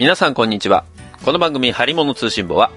[0.00, 0.84] 皆さんこんにちは。
[1.26, 2.70] この番組、ハリモノ通信簿は、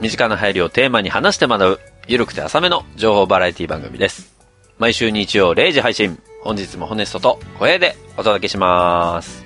[0.00, 1.78] 身近な配慮をテーマに話して学ぶ、
[2.08, 4.34] ゆるくて浅めの情報バラエティ番組です。
[4.78, 6.18] 毎週日曜0時配信。
[6.42, 9.44] 本日もホネストと小平でお届けします。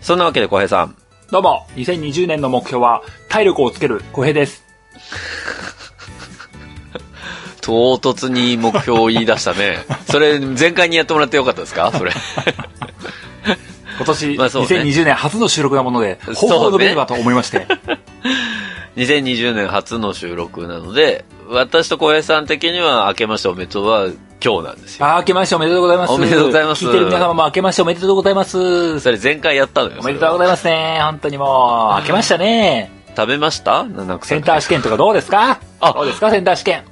[0.00, 0.96] そんなわけで小平さん、
[1.30, 4.64] どうも、2020年の目標は、体力をつける小平です。
[7.62, 9.78] 唐突に目標を言い出したね。
[10.10, 11.92] それ、前回にやってもらってよかったですか？
[11.96, 12.12] それ。
[13.96, 17.66] 今年、まあそうね2020年初の収録なもので、そうね抱負を述べればと思いまして。
[18.96, 24.06] 2020年初の収録なので、私と小平さん的には明けましておめでとうは
[24.44, 25.06] 今日なんですよ。
[25.06, 26.12] あー明けましておめでとうございます。
[26.12, 29.00] おめでとうございます聞いてる皆様も明けましておめでとうございます。
[29.00, 29.96] それ前回やったのよ。
[30.00, 31.00] おめでとうございますね。
[31.02, 32.90] 本当にもう、明けましたね。
[33.16, 33.84] 食べました
[34.22, 36.84] センター試験とかどうですかあどうですかセンター試験。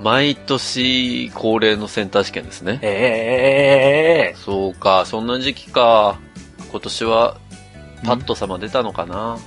[0.00, 2.78] 毎年恒例のセンター試験ですね。
[2.82, 6.18] ええー、そうか、そんな時期か。
[6.70, 7.36] 今年は、
[8.04, 9.38] パット様出たのかな？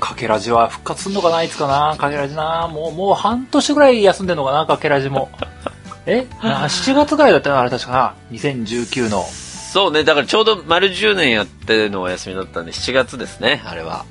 [0.00, 1.96] かけらじは復活すんのかないつかな？
[1.96, 5.30] かけらじなもう、もう半年ぐらい休んでんのかなかけらじも。
[6.06, 6.26] え？
[6.42, 9.24] な ?7 月ぐらいだったなあれ確かな ?2019 の。
[9.24, 14.04] そうね、だからちょうど丸10年やってのお休みだったんで、7月ですね、あれは。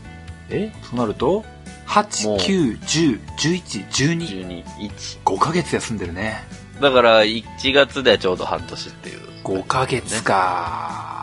[0.49, 0.71] え？
[0.83, 1.43] そうなると
[1.87, 4.17] ?8、もう9、10、11、12。
[4.47, 5.19] 12、1。
[5.25, 6.43] 5ヶ月休んでるね。
[6.79, 9.19] だから、1月でちょうど半年っていう。
[9.43, 11.16] 5ヶ月か。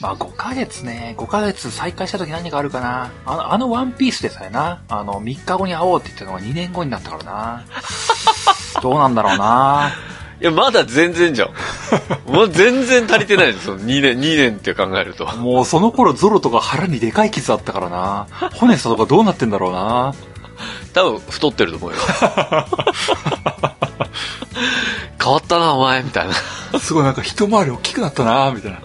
[0.00, 1.14] まあ5ヶ月ね。
[1.18, 3.12] 5ヶ月再開した時何があるかな。
[3.24, 4.82] あの、あのワンピースでさえな。
[4.88, 7.64] あの、3日後に会おうって言ったのが2年後になったからな。
[8.82, 9.92] どうなんだろうな。
[10.40, 11.50] いや、まだ全然じゃん。
[12.30, 13.78] もう全然足りてないですよ。
[13.78, 15.26] 2年、2年って考えると。
[15.36, 18.26] もうその頃ゾロとか腹にでかい傷あったからな。
[18.54, 20.12] ホネスタとかどうなってんだろうな。
[20.92, 21.96] 多分、太ってると思うよ。
[25.22, 26.34] 変わったな、お前、みたいな。
[26.78, 28.78] すごいなんか一回り大きくなったな、みたいな。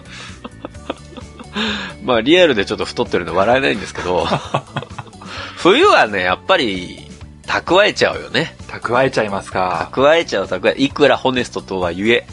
[2.04, 4.26] まあ、リアルでちょっと太ってるんで笑えないんですけど、
[5.56, 7.06] 冬はね、やっぱり、
[7.46, 8.56] 蓄えちゃうよね。
[8.68, 9.90] 蓄えちゃいますか。
[9.92, 12.26] 蓄えちゃう、蓄え、いくらホネストとはゆえ、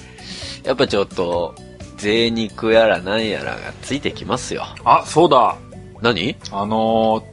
[0.64, 1.56] やっぱちょっと、
[1.98, 4.68] 贅肉やらなんやらがついてきますよ。
[4.86, 5.56] あ、そうだ。
[6.02, 6.36] 何？
[6.52, 7.24] あの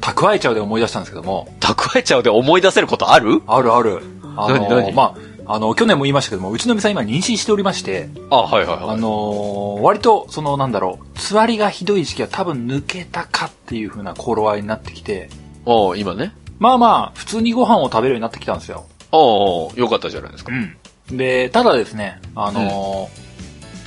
[0.00, 1.48] 蓄えちゃうで思い出したんですけども。
[1.60, 3.42] 蓄えちゃうで思い出せることある？
[3.46, 4.02] あるある。
[4.36, 4.90] あの何何？
[4.90, 8.90] ー、まあ、あの、去年も言いましたけども、うちの店さん今妊娠しておりまして、あ、はいはいはい。
[8.90, 15.28] あのー、割と、その、なんだろう、つわりがひどい時期は多分抜けたかっていう風な頃合いになってきて、
[15.64, 16.32] おう今ね。
[16.58, 18.86] まあまあ、普通にご飯を食べるようになってきたんですよ。
[19.10, 20.52] おうおうよかったじゃないですか。
[20.52, 21.16] うん。
[21.16, 23.32] で、ただですね、あのー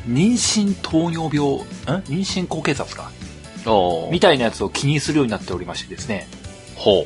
[0.07, 1.63] 妊娠糖尿病、ん？
[2.03, 3.11] 妊娠高血圧か。
[3.65, 6.44] おうみたいなやつを気にするようになっておりましてですね、ほ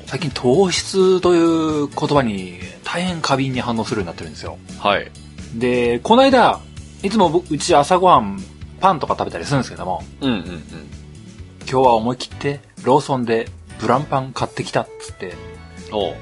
[0.07, 4.57] 最近糖質という言葉に大変過敏に反応するようになってるんですよ。
[4.78, 4.80] う。
[4.80, 5.12] はい。
[5.56, 6.59] で、この間、
[7.03, 8.44] いつも僕うち朝ごはん
[8.81, 10.44] パンとか食べたりするんですけども、うんうんうん。
[11.62, 13.47] 今日は思い切ってローソンで
[13.80, 15.34] ブランパン買ってきたっつって、
[15.91, 16.16] おう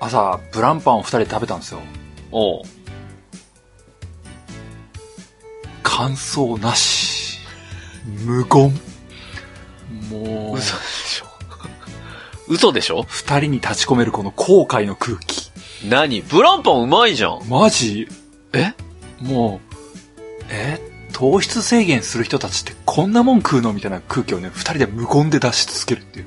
[0.00, 1.80] 朝ブランパンを二人で食べたんですよ。
[2.32, 2.62] おう
[5.82, 7.40] 感想なし。
[8.24, 8.72] 無言。
[10.10, 11.25] もう、嘘でしょ
[12.48, 13.04] 嘘でしょ？
[13.08, 15.50] 二人に立ち込めるこの後悔の空気。
[15.88, 16.22] 何？
[16.22, 17.40] ブランパンうまいじゃん。
[17.48, 18.08] マジ？
[18.52, 18.72] え？
[19.20, 19.76] もう、
[20.50, 20.80] え？
[21.12, 23.72] 糖質制限する人たちってこんなもん食うの？
[23.72, 26.26] みたいな空気をね、二人で無言で出し続けるっていう。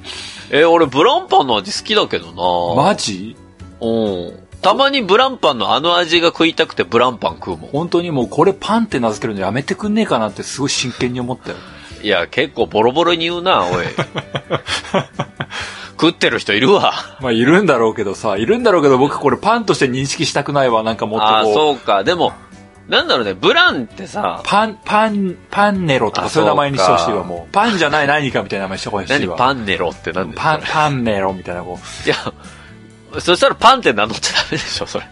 [0.52, 3.36] え、俺ブランパンの味好きだけどなマジ？
[3.82, 4.40] うん。
[4.62, 7.70] たまにブランパンのあの味が食いたくてブランパン食うもん。
[7.70, 11.58] 本当にもうこれパンって名付けるのやめてくんねえかなってすごい真剣に思ったよ。
[12.02, 13.86] いや、結構ボロボロに言うな、おい。
[16.00, 16.94] 食ってる人いるわ。
[17.20, 20.82] まあいるんだろうけどさ、いるんだろうけど僕これパンとして認識したくないわ。
[20.84, 21.54] なんかもっとああ、こう。
[21.54, 22.06] そうか。
[22.06, 22.32] でも、
[22.88, 27.52] なんだろうね、ブランってさ、パン、パン、パンネロとあかそういう名前にしてほしいわ、もう。
[27.52, 29.36] パンじゃない何かみたいな名前にしてほしい何わ。
[29.36, 32.16] パンネロってなんでパン、パンネロみたいな、こいや、
[33.20, 35.06] そしたらパンって名乗っちゃダメでしょ、それ。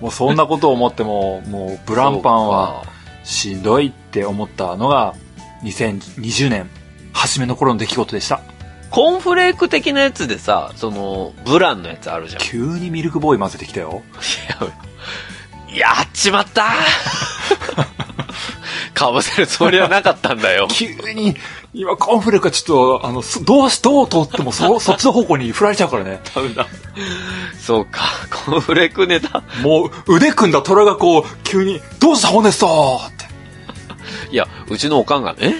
[0.00, 0.02] う。
[0.02, 2.84] もうそんなことを思っても、もうブランパンは
[3.24, 5.14] しんどいって思ったのが、
[5.64, 6.70] 2020年、
[7.12, 8.40] 初めの頃の出来事でした。
[8.90, 12.42] コーンフレーク的なやつでさ、その、ブランのやつあるじゃん。
[12.42, 14.02] 急にミルクボーイ混ぜてきたよ。
[15.74, 16.72] やっちまった
[18.94, 20.66] かぶせるつもりはなかったんだよ。
[20.72, 21.36] 急に、
[21.74, 26.20] 今コーンフレークがちょっと、あの、すどうし、どう通ってもそ、 そっちの方向に振られちゃうからね。
[26.34, 26.66] ダメだ。
[27.60, 28.00] そうか、
[28.44, 29.42] コーンフレークネタ。
[29.62, 33.28] もう、腕組んだ虎がこう、急に、どうしたホネストって。
[34.32, 35.54] いや、うちのおかんがね。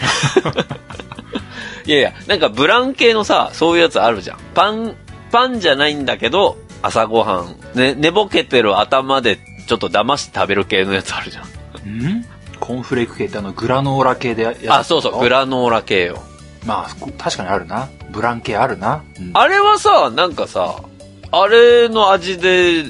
[1.88, 4.38] いやいや、なんかブラン系のさ、そういうやつあるじゃん。
[4.55, 4.94] パン、
[5.32, 11.44] パンじゃないんだけど、朝ごはん、ね、寝ぼけてる頭でちょっと騙して食べる系のやつあるじゃん。
[11.90, 12.25] ん？
[12.61, 16.23] コーンフレーク系ってあの、グラノーラ系でやつあ、そうそう、グラノーラ系よ。
[16.67, 17.88] まあ、こ確かにあるな。
[18.11, 19.02] ブランケあるな。
[19.19, 20.82] うんあれはさ、なんかさ、
[21.32, 22.84] あれの味で、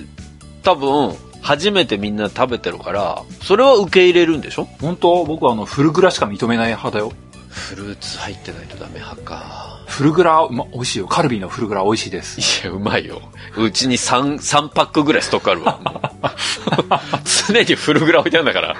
[0.64, 4.64] 多分、初めてみんな食べてるから、それは受け入れるんでしょ？
[4.80, 5.24] 本当？
[5.24, 7.12] 僕はあの、フルグラしか認めない派だよ。
[7.58, 9.82] フルーツ入ってないとダメ派か。
[9.86, 11.06] フルグラ、ま、美味しいよ。
[11.06, 12.40] カルビーのフルグラ美味しいです。
[12.62, 13.20] いや、うまいよ。
[13.56, 15.80] うちに3、三パックぐらいストックあるわ。
[17.48, 18.76] 常にフルグラ置いてあるんだから。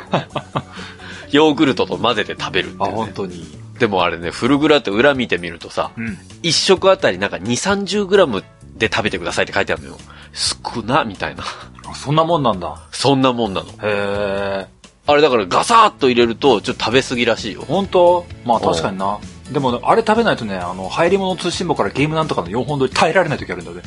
[1.30, 3.46] ヨーグルトと混ぜて食べるってね、本当に。
[3.78, 6.19] でもあれね、フルグラって裏見てみるとさ、うん。
[6.42, 8.44] 一食あたりなんか2、30グラム
[8.76, 9.98] で食べてくださいって書いてあるのよ。
[10.32, 11.44] 少な、みたいな。
[11.86, 12.80] あそんなもんなんだ。
[12.92, 13.69] そんなもんなの。
[13.69, 14.77] へえ。
[15.08, 17.62] あれだからガサーッと入れると、ちょっと食べ過ぎらしいよ。
[17.66, 18.26] 本当？
[18.44, 19.19] まあ確かにな。
[19.50, 23.82] でも、あれ食べないとね、あの、入り物通信簿からゲームなんとかの4本撮り耐えられない時あるんだよね。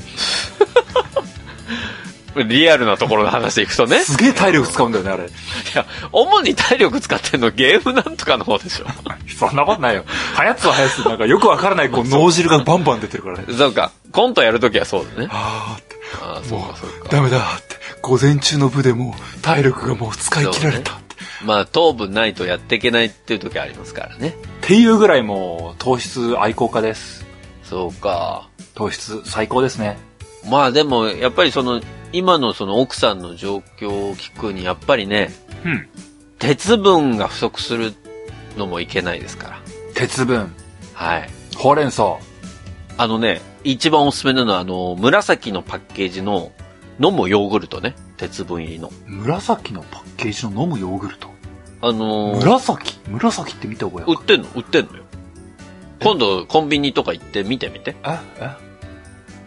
[2.47, 4.01] リアルなところの話でいくとね。
[4.01, 5.29] いすげえ体力使うんだよね、あれ。
[5.75, 8.85] や、主に体力使ってんのゲームなんとかの方でしょ。
[9.37, 10.05] そんなことないよ。
[10.33, 13.45] はやつははやつで、なんかよくわからない、こ う、脳汁がバンバン出てるからね。
[13.55, 13.91] そうか。
[14.11, 15.27] コントやるときはそうだね。
[15.31, 16.95] あーって、ああ、そうもかそうか。
[17.05, 17.75] う、ダメだって。
[18.01, 21.00] 午前中の部でもう、体力がもう使い切られた。
[21.43, 24.29] まあ、糖分ないとやっていけないっていう時ありますからね。
[24.29, 27.25] っていうぐらいもう、糖質愛好家です。
[27.63, 28.49] そうか。
[28.75, 29.97] 糖質最高ですね。
[30.49, 31.81] まあでも、やっぱりその、
[32.13, 35.31] 今のその奥さんの状況を聞くに、やっぱりね、
[35.63, 35.87] うん。
[36.39, 37.93] 鉄分が不足する
[38.57, 39.59] のもいけないですから。
[39.93, 40.53] 鉄分、
[40.93, 41.29] はい。
[41.55, 42.17] ほうれん草。
[42.97, 46.51] あのね、一番おすすめなのは、あの、紫のパッケージの
[46.99, 47.95] 飲むヨーグルトね。
[48.21, 48.91] 鉄分入りの。
[49.07, 51.27] 紫のパッケージの飲むヨーグルト。
[51.81, 52.99] あのー紫？
[53.07, 54.47] 紫って見た覚え売ってんの？
[54.55, 55.03] 売ってんのよ。
[56.03, 57.95] 今度、コンビニとか行って見てみて。
[58.05, 58.19] え？
[58.39, 58.51] え？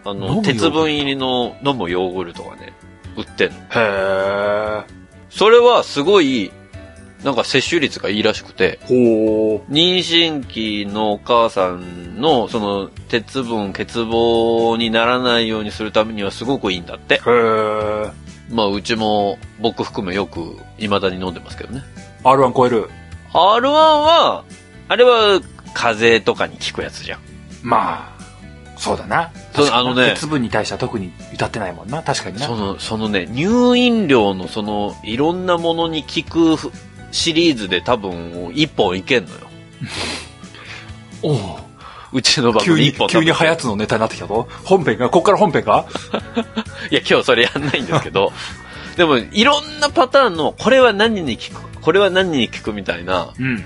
[0.05, 2.73] あの、鉄分入りの飲むヨーグルトがね、
[3.17, 3.57] 売ってんの。
[3.59, 4.85] へえ。
[5.31, 6.51] それはすごい、
[7.23, 9.73] なんか摂取率がいいらしくて、ほう。
[9.73, 17.15] 妊娠期のお母さんの、その、鉄分、欠乏にならないようにするためにはすごくいいんだって。
[17.15, 18.11] へえ。
[18.51, 21.83] まあ、うちも、僕含めよく、未だに飲んでますけどね。
[22.23, 22.91] R1 超える
[23.33, 24.45] ？R1 は、
[24.89, 25.41] あれは、
[25.73, 27.21] 風邪とかに効くやつじゃん。
[27.63, 28.25] まあ、
[28.77, 29.31] そうだな。
[29.55, 32.03] そう確かにあのね鉄分に対しては特に歌ってないもんな。
[32.03, 32.47] 確かにな。
[32.47, 36.57] その、そのね、乳飲料のその、いろんなものに効く
[37.13, 39.37] シリーズで多分、一本いけんのよ。
[41.23, 41.37] おう
[42.15, 43.63] うちの番急に、組一本急にはやつ。
[43.63, 44.49] つのネタになってきたぞ。
[44.65, 45.85] 本編が、こっから本編か
[46.91, 48.33] いや、今日それやんないんですけど、
[48.97, 53.65] でも、いろんなパターンの、これは何に効く、これは何に効くみたいなうん。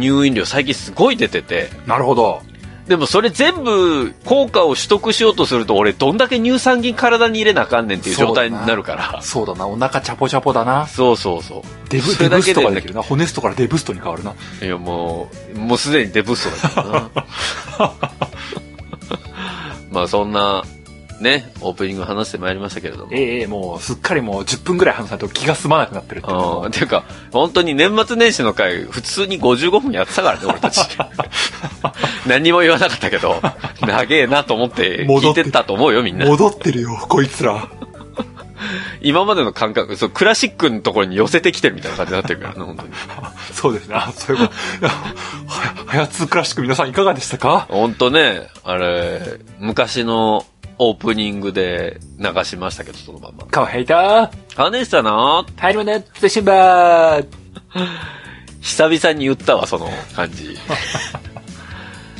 [0.00, 2.42] 乳飲料最近すごい出てて、なるほど。
[2.90, 9.22] でもそれ全部効果を取得しようとすると、俺どんだけ乳酸菌体に入れなあかんねんっていう状態になるから。
[9.22, 9.68] そうだな。
[9.68, 10.88] お腹チャポチャポだな。
[10.88, 11.62] そうそうそう。
[11.88, 13.02] デブ、それだけでデブストができるな。
[13.02, 14.34] 骨ストからデブストに変わるな。
[14.60, 17.10] いや、もう、もうすでにデブストだか
[17.78, 17.90] らな。
[19.92, 20.64] まあそんな、
[21.20, 23.12] ね、オープニング話してまいりましたけれども。
[23.12, 26.70] ええええもう、すっかりもう10分ぐらい話さないと気が済まなくなってるっていうん。
[26.70, 30.80] ていうか、本当に年末年始の回、普通に55分やってたからね、 俺たち。
[32.26, 33.40] 何にも言わなかったけど、
[33.80, 36.26] 長えなと思って聞戻っていてったと思うよ、みんな。
[36.26, 37.68] 戻ってるよ、こいつら。
[39.02, 42.90] 今までの感覚、そう、クラシックのところに寄せてきてるみたいな感じになってるからね、本当に。
[43.52, 43.94] そうですね。
[43.96, 44.88] あそういうこと。
[44.88, 47.66] はやつクラシック皆さんいかがでしたか？
[47.70, 49.20] 本当ね、あれ、
[49.58, 50.44] 昔の
[50.82, 53.44] オープニングで流しましたけど、そのまま。
[53.44, 57.26] カワヘイター金したなタイムネットシンバー
[58.62, 60.52] 久々に言ったわ、その感じ。
[60.56, 60.56] い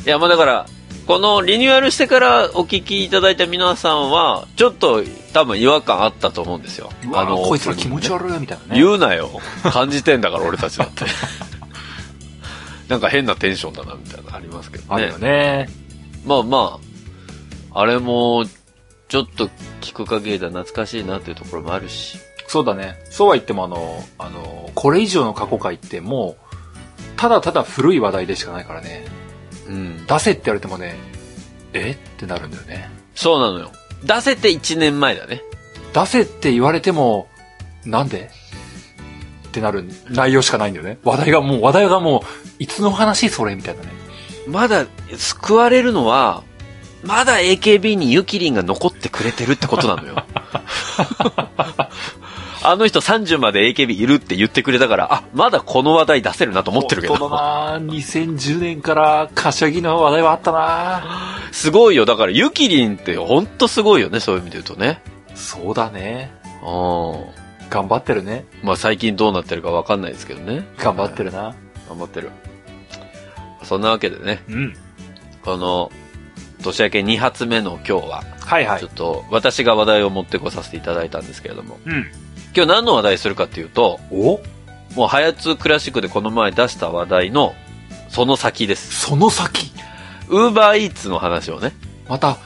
[0.05, 0.67] や、まあだから、
[1.07, 5.01] このリニューアルしてからお聞きいただいた皆さんは、ちょっと
[5.33, 6.91] 多分違和感あったと思うんですよ。
[7.09, 8.79] うわの、こいつら気持ち悪いみたいなね。
[8.79, 9.41] 言うなよ。
[9.73, 11.05] 感じてんだから、俺たちだって。
[12.89, 15.17] なんか変なテンションだな、みたいなのありますけどねあるよ。
[15.17, 15.67] ね。
[16.23, 16.90] まあまあ、
[17.73, 18.45] あれも、
[19.07, 19.49] ちょっと
[19.81, 22.17] 聞く限りでは懐かしいなっていうところもあるし。
[22.47, 22.97] そうだね。
[23.09, 26.45] そうは言ってもあの、あの、これ以上の過去回ってもう、
[27.17, 29.05] ただただ古い話題でしかないからね。
[29.67, 30.05] うん。
[30.05, 30.95] 出せって言われてもね、
[31.73, 31.91] え？
[31.91, 32.89] ってなるんだよね。
[33.15, 33.71] そうなのよ。
[34.03, 35.41] 出せて1年前だね。
[35.93, 37.27] 出せって言われても、
[37.85, 38.31] なんで？
[39.47, 40.97] ってなる内容しかないんだよね。
[41.03, 42.21] 話題がもう、話題がもう、
[42.59, 43.55] いつの話それ？
[43.55, 43.89] みたいなね。
[44.47, 46.43] まだ救われるのは、
[47.03, 50.23] まだ AKB にユキリンが残ってくれてるってことなのよ。
[52.63, 57.35] あの人30まで AKB いるって言ってくれたから、あ、まだこの話題出せるなと思ってるけ本当ど。
[57.35, 61.03] だな2010年から柏木の話題はあったな
[61.51, 62.05] すごいよ。
[62.05, 65.01] だからユキリンってほんとすごいよね、そういう意味で言うとね。
[65.33, 66.31] そうだね。
[66.63, 67.41] うん。
[67.71, 68.45] 頑張ってるね。
[68.61, 70.67] まあ最近どうなってるかわかんないですけどね。
[70.77, 71.55] 頑張ってるな。
[71.89, 72.29] 頑張ってる。
[73.63, 74.75] そんなわけでね、うん。
[75.43, 75.91] この、
[76.61, 78.91] 年明け2発目の今日は、はいはいちょっ。
[78.91, 82.05] と私が話題を持ってこさせていただいたんですけれども、うん。
[82.55, 84.41] 今日何の話題するかっていうと、お？
[84.95, 87.53] もう、ハヤツクラシックでこの前出した話題の、
[88.09, 88.93] その先です。
[89.07, 89.71] その先？
[90.27, 91.73] ウーバーイーツの話をね、
[92.07, 92.37] また、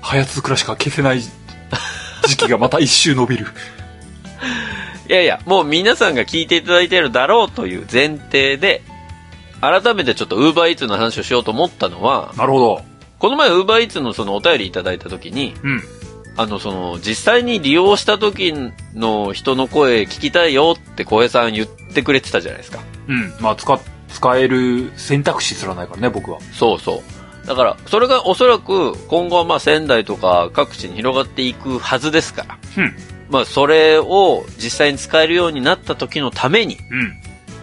[0.00, 3.46] ハヤツクラシカ消せない時期がまた一周伸びる。
[5.08, 8.82] いやいや、もう皆さんが聞いていただいているだろうという前提で、
[9.60, 12.91] 改めてちょっとウーバーイーツの話をしようと思ったのは、なるほど。
[13.22, 15.82] この前ウーバーイーツのそのお便りいただいた時に、うん。
[16.36, 18.52] あの、その、実際に利用した時
[18.94, 22.80] の人の声聞きたいよって小平さん言ってくれてたじゃないですか。
[23.06, 23.32] うん。
[23.38, 26.40] まあ、使、使える選択肢すらないからね、僕は。
[26.52, 27.00] そうそ
[27.44, 27.46] う。
[27.46, 32.58] だから、それがおそらく今後はまあ仙台とか各地に広がっていくはずですから。
[32.76, 32.96] うん。
[33.30, 37.12] まあそれを実際に使えるようになった時のために、うん。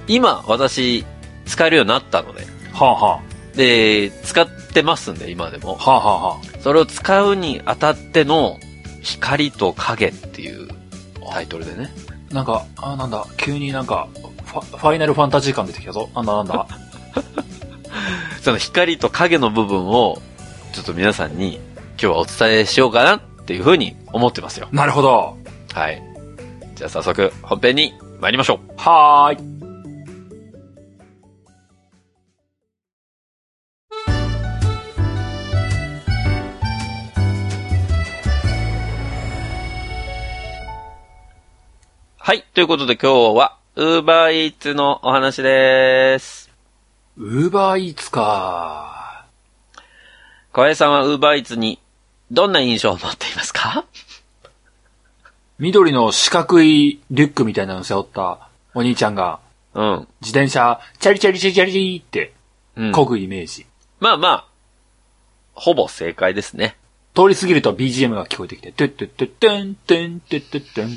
[0.07, 1.03] 今私
[1.45, 3.21] 使えるようになったので、はあは
[3.55, 5.91] で、使ってますんで今でもあ。。
[5.91, 8.57] はあはあはそれを使うにあたっての
[9.01, 10.67] 光と影っていう
[11.31, 11.91] タイトルでね。
[12.31, 12.33] あ。
[12.33, 14.07] なんか、あ、なんだ、急になんか、
[14.45, 16.09] ファ、ファイナルファンタジー感出てきたぞ。
[16.15, 16.67] なんだなんだ。
[18.41, 20.21] その光と影の部分を
[20.73, 24.67] ちょっと皆さんに今日はお伝えしようかなっていうふうに思ってますよ。
[24.71, 25.38] なるほど。
[25.73, 26.01] はい。
[26.75, 28.73] じゃあ早速本編に参りましょう。
[28.77, 29.58] はーい。
[42.29, 42.45] はい。
[42.53, 46.51] ということで今日は、ウーバーイーツのお話です。
[47.17, 49.25] ウーバーイーツか。
[50.51, 51.79] 小林さんはウーバーイーツに
[52.29, 53.83] どんな印象を持っていますか？
[55.57, 59.39] 緑の四角いリュックみたいなの背負ったお兄ちゃんが、
[59.74, 60.07] うん。
[60.21, 62.33] 自転車、チャリチャリチャリチャリって、
[62.75, 62.91] うん。
[62.91, 63.65] 漕ぐイメージ。
[64.00, 64.48] まあまあ、
[65.55, 66.77] ほぼ正解ですね。
[67.15, 70.89] 通り過ぎると BGM が聞こえてきて、トゥットゥットゥッテンテンテッテッテン。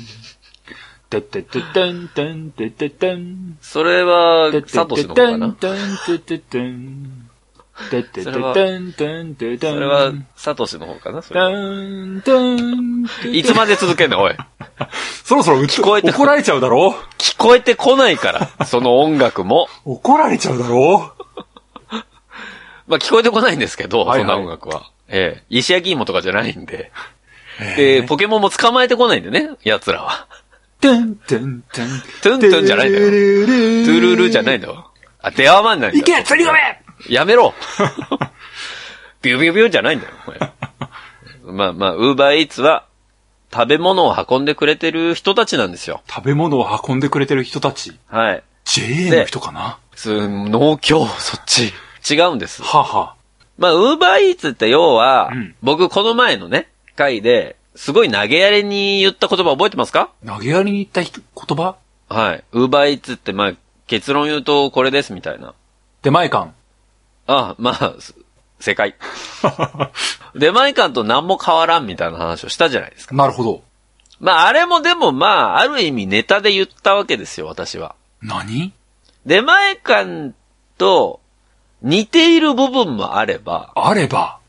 [1.21, 3.57] テッテッテッテンテンテッテッテン。
[3.61, 7.29] それはサトシの方かなッテンテンテッテッテン。
[7.89, 9.73] テッテッテッテンテンテッテン。
[9.73, 11.41] それは、サトシの方かなそれ
[13.31, 14.35] いつまで続けんのおい。
[15.23, 16.95] そろそろ聞こえて怒られちゃうだろ？
[17.17, 19.67] 聞こえてこないから、その音楽も。
[19.85, 21.13] 怒られちゃうだろ？
[22.87, 24.91] まあ聞こえてこないんですけど、はいはいそんな音楽は。
[25.07, 26.91] ええ石焼き芋とかじゃないんで。
[27.75, 30.27] で、ポケモンも捕まえてこないんでね、奴らは。
[30.83, 31.87] テンテンテン。
[32.21, 33.05] トゥントゥンじゃないんだよ。
[33.05, 34.91] トゥルルじゃないんだよ。
[35.21, 36.01] あ、電話マンなんだよ。
[36.01, 36.59] いけ釣り込め
[37.07, 37.53] やめろ
[39.21, 40.13] ビュービュービューじゃないんだよ。
[40.25, 40.39] これ
[41.45, 42.85] まあまあ、ウーバーイーツは、
[43.53, 46.01] 食べ物を運んでくれてる人たちなんですよ。
[46.09, 47.97] 食べ物を運んでくれてる人たち？
[48.07, 48.43] はい。
[48.65, 49.77] JA の人かな？
[49.95, 51.71] す農協、そっち。
[52.09, 52.61] 違うんです。
[52.61, 53.15] はあは
[53.57, 60.11] まあ、ウーバーイーツって要は、うん僕この前のね、回で、すごい投げやりに言った言葉覚えてますか？
[60.25, 61.75] 投げやりに言った人言葉？
[62.09, 62.43] はい。
[62.51, 63.53] ウーバーイーツってまあ、
[63.87, 65.53] 結論言うとこれですみたいな。
[66.01, 66.51] 出前館。
[67.27, 68.13] あまあ、す
[68.59, 68.95] 正解。
[70.35, 73.15] 出前館と何も変わらんみたいな話をしたじゃないですか。
[73.15, 73.63] なるほど。
[74.19, 77.95] まあ、あれもでもまあ、ある意味ネタで言ったわけですよ、私は。
[78.21, 78.71] 何？
[79.25, 80.33] 出前館
[80.77, 81.19] と
[81.81, 84.39] 似ている部分もあれば、あれば、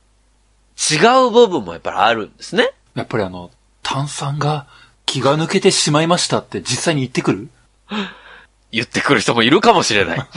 [0.77, 2.71] 違う部分もやっぱりあるんですね。
[2.95, 3.51] やっぱりあの、
[3.83, 4.67] 炭酸が
[5.07, 7.49] 気が抜けてしまいましたって実際に言ってくる？
[8.73, 10.19] 言ってくる人もいるかもしれない。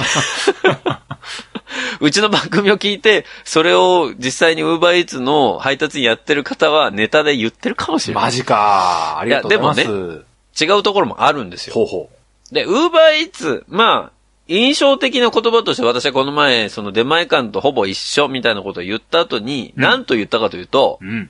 [2.00, 8.24] うちの番組を聞いて、それを実際に UberEats の配達にやってる方はネタで言ってるかもしれない。
[8.26, 9.18] マジか。
[9.20, 10.24] ありがとうございま
[10.56, 10.64] す。
[10.64, 11.74] 違うところもあるんですよ。
[11.74, 12.10] ほうほ
[12.52, 21.30] で、UberEats、まあ、印象的な言葉として私はこの前、その出前館とほぼ一緒みたいなことを言った後に、うん何と言ったかというとう。、うん。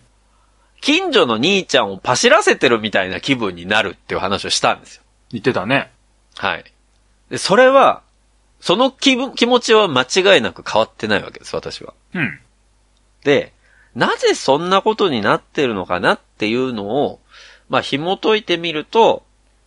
[0.82, 5.04] 近所の兄ちゃんをパシらせてるみたいな気分になるっていう話をしたんですよ。
[5.32, 5.92] 言ってたね。
[6.36, 6.64] はい。
[7.30, 8.04] で、それは、
[8.60, 11.94] その気分、気持ちは間違いなく変わってないわけです、私は。
[12.14, 12.40] うん。
[13.24, 13.54] で、
[13.96, 17.20] なぜそんなことになってるのかなっていうのを、
[17.70, 19.24] まあ、紐解いてみると、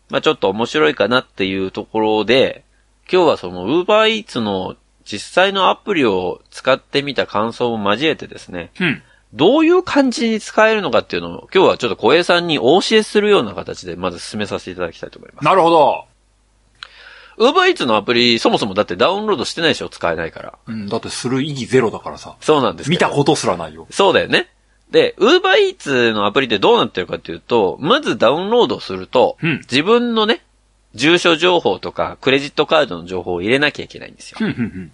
[0.09, 2.65] まあ、ちょっと面白いかなっていうところで、
[3.11, 9.03] 今日はその Uber Eats の実際のアプリを使ってみた感想も交えてですね、うん。
[9.33, 15.45] どういう感じに使えるのかっていうのを、今日はちょっと小平さんにお教えするような形でまず進めさせていただきたいと思います。
[15.45, 16.05] なるほど。
[17.39, 20.59] Uber Eats のアプリ、そもそもだってダウンロードしてないでしょ使えないから。
[20.67, 22.37] うん、だってする意義ゼロだからさ。
[22.41, 23.87] そうなんです見たことすらないよ。
[23.91, 24.49] そうだよね。
[24.91, 25.41] で、Uber
[25.75, 30.43] Eats のアプリってどうなってるかっていうと、まずダウンロードすると、うん自分のね、
[30.95, 34.39] 住所情報とかクレジットカードの情報を入れなきゃいけないんですよ。
[34.39, 34.93] ふんふんふん。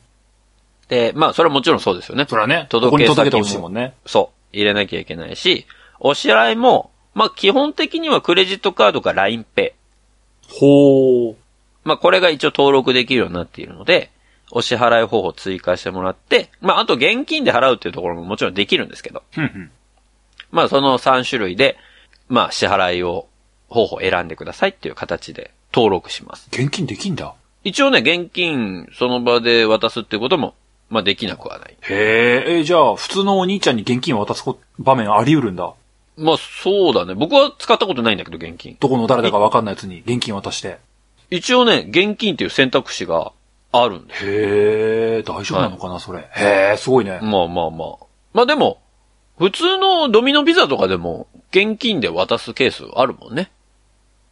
[0.88, 2.26] で、まあ、それはもちろんそうですよね。
[2.28, 3.94] それはね、届けここに届けてほしいもんね。
[4.06, 4.56] そう。
[4.56, 5.66] 入れなきゃいけないし、
[5.98, 9.72] お支払いも、まあ、基本的にはクレジットカードか LINEPay。
[10.48, 11.34] ほー。
[11.84, 14.10] まあ、これが一応登録できるようになっているので、
[14.50, 19.22] お支払い方法を追加してもらって、まあ、あと現金で払うっていうところももちろんできるんですけど。
[20.52, 21.76] まあ、その3種類で、
[22.28, 23.28] まあ、支払いを、
[23.68, 26.48] 方法を選んでくださいっていう形で登録します。
[26.52, 27.34] 現金できんだ。
[27.64, 30.54] 一応ね、現金その場で渡すっていうことも、
[30.88, 31.76] まあ、できなくはない。
[31.82, 35.72] へえ、えじゃあ、普通のお兄ちゃんに現金を渡すこ場面あり得るんだ。
[36.16, 37.14] まあ、そうだね。
[37.14, 38.76] 僕は使ったことないんだけど、現金。
[38.78, 40.78] どこの誰だかわかんないやつに現金渡して。
[41.30, 43.32] 一応ね、現金っていう選択肢が
[43.72, 44.24] あるんです。
[44.24, 46.20] へえ、大丈夫なのかな、それ。
[46.20, 47.18] へえ、すごいね。
[47.20, 48.04] まあまあまあ。
[48.32, 48.80] まあでも、
[49.38, 53.50] 普通のドミノピザとかでも、現金で渡すケースあるもんね。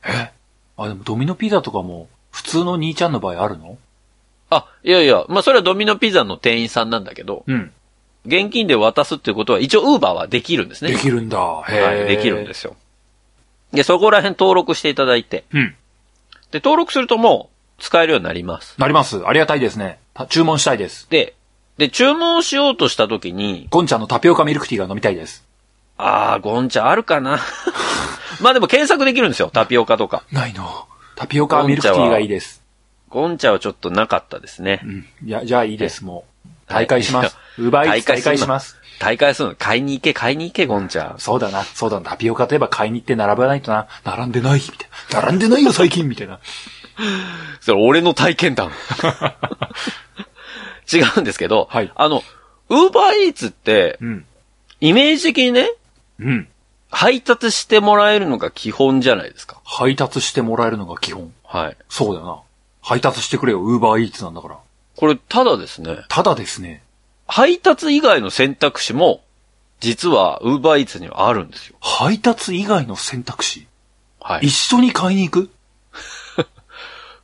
[0.06, 0.30] え？
[0.76, 3.76] あ、でもドミノピザとかも、普通の兄ちゃんの場合あるの？
[4.50, 7.72] あ、いやいや、まあそれはドミノピザの店員さんなんだけど、うん。
[8.26, 10.92] 現金で渡すっていうことは一応ウーバーはできるんですね。
[10.92, 11.38] できるんだ。
[11.38, 12.76] はい、できるんですよ。
[13.72, 15.74] で、そこら辺登録していただいて、うん。
[16.50, 18.74] で、登録するともう使えるようになります。
[18.78, 19.26] なります。
[19.26, 19.98] ありがたいですね。
[20.14, 21.08] た注文したいです。
[21.10, 21.34] で、
[21.76, 25.44] で、注文しようとした時に、ゴンちゃんのタピオカミルクティーが飲みたいです。
[25.98, 27.40] あー、ゴンチャあるかな
[28.40, 30.22] まあでも検索できるんですよ、タピオカとか。
[30.32, 30.86] ないの。
[31.16, 32.63] タピオカミルクティーがいいです。
[33.14, 34.87] ゴンチャはちょっとなかったですねう。
[34.88, 35.06] ん。
[35.25, 36.14] いや、じゃあいいです、もう。
[36.16, 36.25] はい
[36.66, 37.37] 大会します。
[37.59, 38.76] ウーバーイーツ大会します。
[38.99, 41.18] 大会するの、買いに行け、買いに行け、ゴンチャ。
[41.18, 42.11] そうだな、そうだな。
[42.11, 43.87] タピオカといえば買いに行って並ばないとな。
[44.02, 45.21] 並んでない、みたいな。
[45.23, 46.40] 並んでないよ、最近、みたいな。
[47.61, 48.73] それ俺の体験談。
[50.92, 52.23] 違うんですけど、はいあの、
[52.71, 54.25] ウーバーイーツって、うん。
[54.80, 55.71] イメージ的にね、
[56.18, 56.49] うん。
[56.90, 59.61] 配達してもらえるのが基本じゃないですか。
[59.64, 61.33] 配達してもらえるのが基本。
[61.44, 61.77] はい。
[61.88, 62.38] そうだよな。
[62.85, 64.59] 配達してくれよ、ウーバーイーツなんだから。
[64.97, 66.83] これ、ただですね、ただですね、
[67.27, 69.23] 配達以外の選択肢も、
[69.81, 71.77] 実は、ウーバーイーツにはあるんですよ。
[71.81, 73.66] 配達以外の選択肢、
[74.20, 74.55] はい一。
[74.55, 75.51] 緒に買いに行く？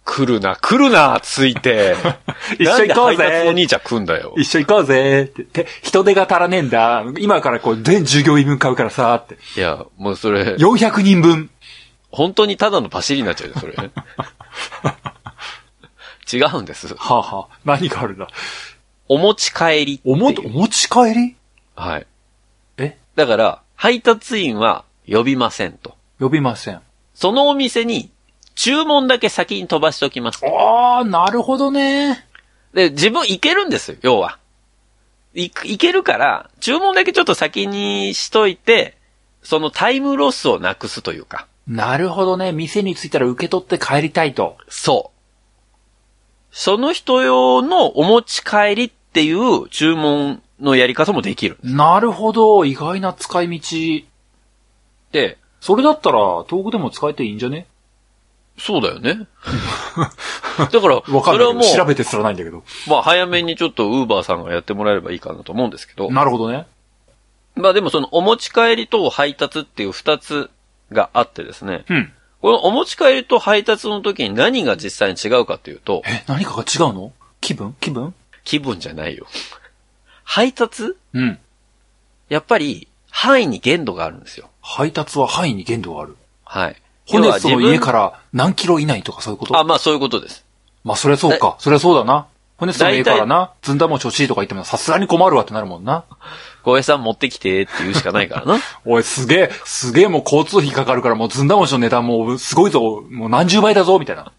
[0.07, 1.95] 来るな、来るな、ついて。
[2.59, 4.35] 一緒行こうぜなんで配達の兄ちゃん来んだよ。
[4.39, 5.45] 一緒行こうぜって。
[5.45, 7.05] て人手が足らねえんだ。
[7.19, 9.37] 今からこう、全従業員分買うからさ、って。
[9.57, 11.51] いや、もうそれ、400人分。
[12.11, 13.75] 本当にただのパシリになっちゃうよ、それ。
[16.37, 16.95] 違うんです。
[16.95, 18.29] はあ、はあ、何があるんだ？
[19.09, 20.01] お持ち帰り。
[20.05, 21.37] おも、お持ち帰り？
[21.75, 22.07] はい。
[22.79, 22.99] え？
[23.17, 25.97] だから、配達員は呼びませんと。
[26.19, 26.81] 呼びません。
[27.15, 28.11] そのお店に、
[28.55, 30.45] 注文だけ先に飛ばしておきます。
[30.45, 32.27] ああ、なるほどね。
[32.75, 34.39] で、自分行けるんですよ、要は。
[35.35, 38.97] い、行けるから、注文だけちょっと先にしといて、
[39.43, 41.47] そのタイムロスをなくすというか。
[41.67, 42.53] なるほどね。
[42.53, 44.59] 店に着いたら受け取って帰りたいと。
[44.69, 45.20] そう。
[46.51, 51.59] その人用のお持ち帰りっていう注文のやり方もできる。
[51.63, 52.65] なるほど。
[52.65, 54.05] 意外な使い道。
[55.13, 57.67] で、それだったら、遠くでも使えていいんじゃね？
[58.59, 59.27] そうだよね。
[60.59, 61.77] だから、わかそれはもんないけど。
[61.79, 62.63] 調う、べてすらないんだけど。
[62.87, 66.67] まあ早めにちょっとウーバーさんがやってもらえればいいかなと思うんですけど、なるほどね。
[67.55, 70.51] まあでもそのお持ち帰りと配達っていう二つ
[70.93, 72.13] があってですね、うん。
[72.41, 77.13] このお持ち帰りと配達の時に何が実際に違うかっていうと、え、何かが違うの？
[77.41, 77.75] 気分？
[77.81, 78.15] 気分？
[78.45, 79.27] 気分じゃないよ。
[80.25, 80.97] 配達？
[81.13, 81.39] うん。
[82.29, 84.49] やっぱり範囲に限度があるんですよ。
[84.63, 86.17] 配達は範囲に限度がある。
[86.45, 86.77] はい。
[87.07, 89.59] ホネストの家から何キロ以内とかそういうこと？
[89.59, 90.45] あ、まあそういうことです。
[90.85, 91.57] まあ、そりゃそうか。
[91.59, 92.27] そりゃそうだな。
[92.61, 96.05] ホネストの家からな、ずんだ餅欲しいとか言ってもさすがに困るわってなるもんな。
[96.63, 98.59] 小江さん持ってきてって言うしかないからな。
[98.85, 104.31] おい、すげえ、すげえもう交通費かかるからもうずんだ餅の値段もうすごいぞ、もう何十倍だぞ、みたいな。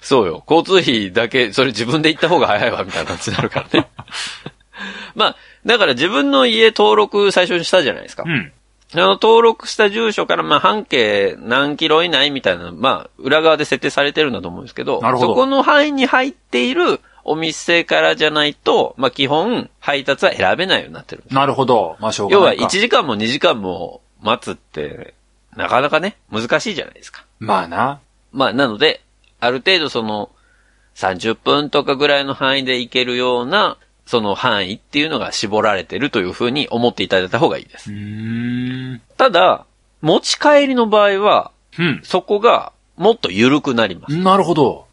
[0.00, 0.44] そうよ。
[0.48, 3.88] 交通費だけ、それ自分で行った方が早いわ、みたいな感じになるからね。
[5.16, 8.22] まあ、だから自分の家登録最初にしたじゃないですか。
[8.24, 8.52] うん。
[8.94, 21.22] あの、登録した住所から、まあ、半径何キロ以内みたいな、まあ、裏側で設定されてるんだと思うんですけど、なるほどそこの範囲に入っているお店からじゃないと、まあ、基本、配達は選べないようになってる。
[21.30, 21.96] なるほど。
[22.00, 22.64] まあ、しょうが要は、ないか。
[22.66, 25.14] 1時間も2時間も待つって、
[25.56, 27.24] なかなかね、難しいじゃないですか。
[27.38, 28.00] まあな。
[28.32, 29.02] まあ、なので、
[29.40, 30.30] ある程度その、
[30.94, 37.94] 30分とかぐらいの範囲で行けるような、その範囲っていうのが絞られてるというふうに思っていただいた方がいいですう。
[37.94, 39.02] ーん。
[39.16, 39.66] ただ、
[40.00, 42.00] 持ち帰りの場合は、うん。
[42.02, 44.16] そこがもっと緩くなります。
[44.16, 44.87] なるほど。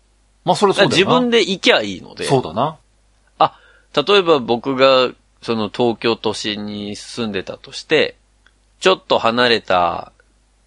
[0.45, 0.95] まあ、それそうだよな。
[0.95, 2.77] 自分で行きゃいいので、そうだな。
[3.39, 3.59] あ、
[3.95, 8.15] 例えば僕が、その東京都心に住んでたとして、
[8.79, 10.11] ちょっと離れた、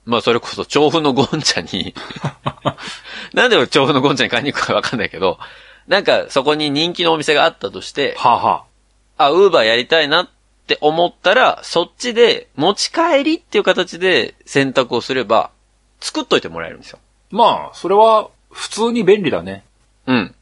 [0.05, 1.95] まあそれこそ調布のゴンチャに、
[3.33, 5.39] なんで調布のゴンチャに買いに行くかわかんないけど、
[5.87, 8.65] なんかそこに人気のお店があったとして、はあ、は
[9.17, 10.29] あ、ウーバーやりたいなっ
[10.67, 15.51] て思ったら、そっちで持ち帰りっていう形で選択をすれば、
[16.01, 16.99] 作っといてもらえるんですよ。
[17.01, 19.65] あ、まあ、それは普通に便利だね。
[20.09, 20.35] うん。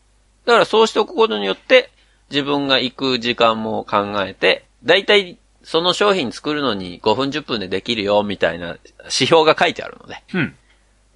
[0.47, 1.91] だからそうしておくことによって、
[2.31, 10.23] 自分が行く時間も考えて、だいたいその商品作るのに5分10分でできるよ、みたいな指標が書いてあるので。
[10.33, 10.55] うん。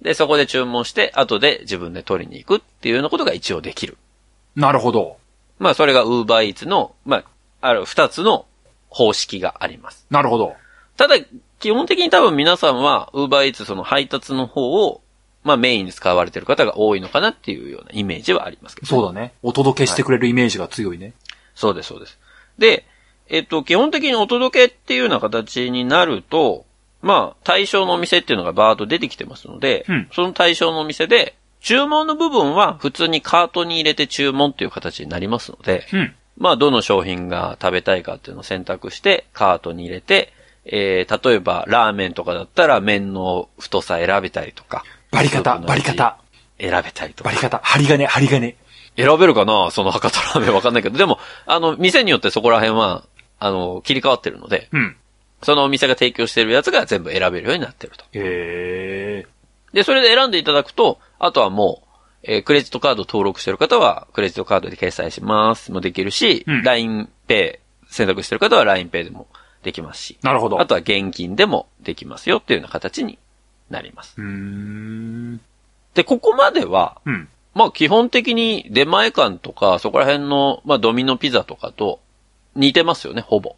[0.01, 3.97] で、そこで注文して、後で自分で取りに行くっていうようなことが一応できる。
[4.57, 5.17] なるほど。
[5.57, 7.23] まあ、それが Uber Eats の、まあ、
[7.61, 8.45] ある二つの
[8.89, 10.05] 方式があります。
[10.09, 10.55] なるほど。
[10.97, 11.15] ただ、
[11.59, 15.01] 基本的に多分皆さんは Uber Eats その配達の方を、
[15.43, 19.33] まあメインに使われてる方が多いのかなっていうようなイメージはありますけど、そうだね。
[19.41, 21.13] お届けしてくれるイメージが強いね。
[21.55, 22.19] そうです、そうです。
[22.57, 22.85] で、
[23.27, 26.65] えっと、基本的にお届けっていうような形になると、
[27.01, 36.15] まあ、対象のお店っていうのがバーッと出てきてますので、うんその対象のお店で、注文の部分は普通にカートに入れて注文っていう形になりますので、うん。
[36.37, 40.33] まあ、どの商品が食べたいかっていうのを選択して、カートに入れて、
[40.65, 44.83] えー、例えば、ラーメンとかだったら、麺の太さ選べたりとか。
[45.11, 46.17] バリカタ、スープのバリカタ、
[46.59, 47.41] 選べたりとかバリ。
[47.41, 48.55] カタ、針金、針金。
[48.97, 50.97] 選べるかなその博多ラーメンわかんないけど。
[50.97, 53.03] でも、あの、店によってそこら辺は、
[53.39, 54.97] あの、切り替わってるので、うん。
[55.43, 58.03] そのお店が提供してるやつが全部選べるようになってると。
[58.13, 59.27] へえ。
[59.73, 61.87] で、それで選んでいただくと、あとはもう、
[62.23, 69.27] えークレジットカード登録してる方は、クレジットカードで決済しますもできるし、うん LINEPay 選択してる方は LINEPay でも
[69.63, 70.59] できますし、なるほど。
[70.59, 73.17] あとは現金でもできますよっていうような形に
[73.71, 74.15] なります。
[75.93, 77.29] で、ここまでは、うん。
[77.53, 81.99] まあ基本的に出前館とか、そこら辺の、まあドミノピザとかと
[82.55, 83.55] 似てますよね、ほぼ。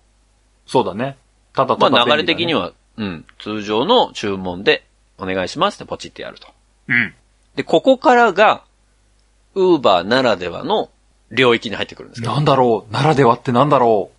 [0.66, 1.18] そうだね。
[1.54, 2.54] ただまあただ便利だね流れ的に。
[2.54, 4.86] は、うん、通常の注文で
[5.18, 6.48] お願いしますってポチってやると。
[6.88, 7.14] うん。
[7.56, 8.64] で、ここからが、
[9.56, 10.90] ウーバーならではの
[11.32, 12.34] 領域に入ってくるんですけど。
[12.34, 14.12] なんだろうならではってなんだろ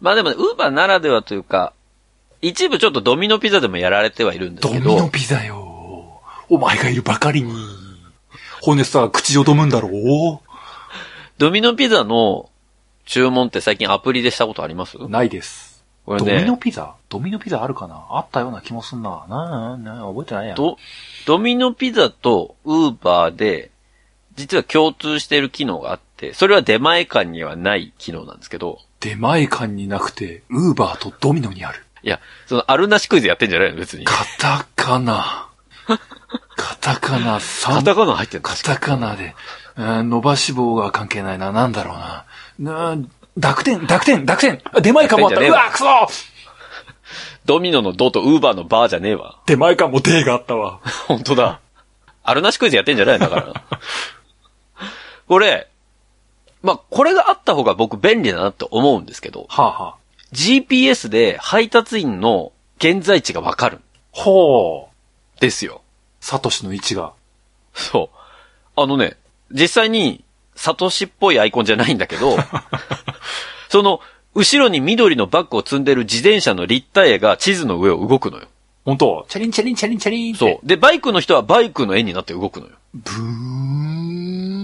[0.00, 1.72] まあでもね、ウーバーならではというか、
[2.42, 6.20] 一部ちょっとドミノピザでもやられてはいるんですけど、ミノピザよ。
[6.48, 7.54] お前がいるばかりに。
[8.60, 10.40] ホネストは口をどむんだろう
[11.38, 12.50] ドミノピザの
[13.06, 14.98] 注文って最近アプリでしたことあります？
[15.08, 15.84] ないです。
[16.04, 16.94] これドミノね、ピザ？
[17.08, 18.06] ドミノピザあるかな？
[18.10, 19.24] あったような気もすんな。
[19.28, 20.54] なあ、なあ、覚えてないや。
[20.56, 20.76] ド、
[21.26, 23.70] ドミノピザとウーバーで、
[24.34, 31.84] 実は共通している機能があって、それは出前館にはない機能なんですけど、出前館になくて、ウーバーとドミノにある。
[32.02, 33.76] いや、そのあるなしクイズやってんじゃないの？
[33.76, 34.04] 別に。
[34.04, 35.48] カタカナ。
[36.56, 38.48] カタカナ3カタカナ入ってんの？
[38.48, 39.34] カタカナで、
[39.76, 41.52] うん伸ばし棒が関係ないな。
[41.52, 41.94] なんだろ
[42.58, 42.94] うな。
[42.94, 42.96] な
[43.36, 45.40] 濁点、濁点、濁点あ出前館もあった。
[45.40, 45.84] うわ、くそ
[47.44, 49.38] ドミノのドとウーバーのバーじゃねえわ。
[49.46, 50.80] 出前館もデーがあったわ。
[51.08, 51.60] 本当だ。
[52.24, 53.28] あるなしクイズやってんじゃないの？
[53.30, 53.52] だから。
[55.26, 55.68] これ、
[56.62, 59.94] まあ、これがあった方が僕便利だなって思うんですけど、はあ、はあ、
[60.32, 64.88] GPS で配達員の現在地がわかるんほ
[65.36, 65.40] う。
[65.40, 65.82] ですよ。
[66.20, 67.12] サトシの位置が。
[67.74, 68.80] そう。
[68.80, 69.16] あのね、
[69.50, 72.36] 実際に、サトシっぽいアイコンじゃないんだけど、
[73.68, 74.00] その、
[74.34, 78.46] 後ろに緑のバッグを積んでる自転車の立体絵が地図の上を動くのよ。
[78.84, 80.34] 本当チャリンチャリンチャリンチャリン。
[80.34, 80.66] そう。
[80.66, 82.72] で、バイクの人はバイクの絵になって動くのよ。
[82.94, 83.22] ブー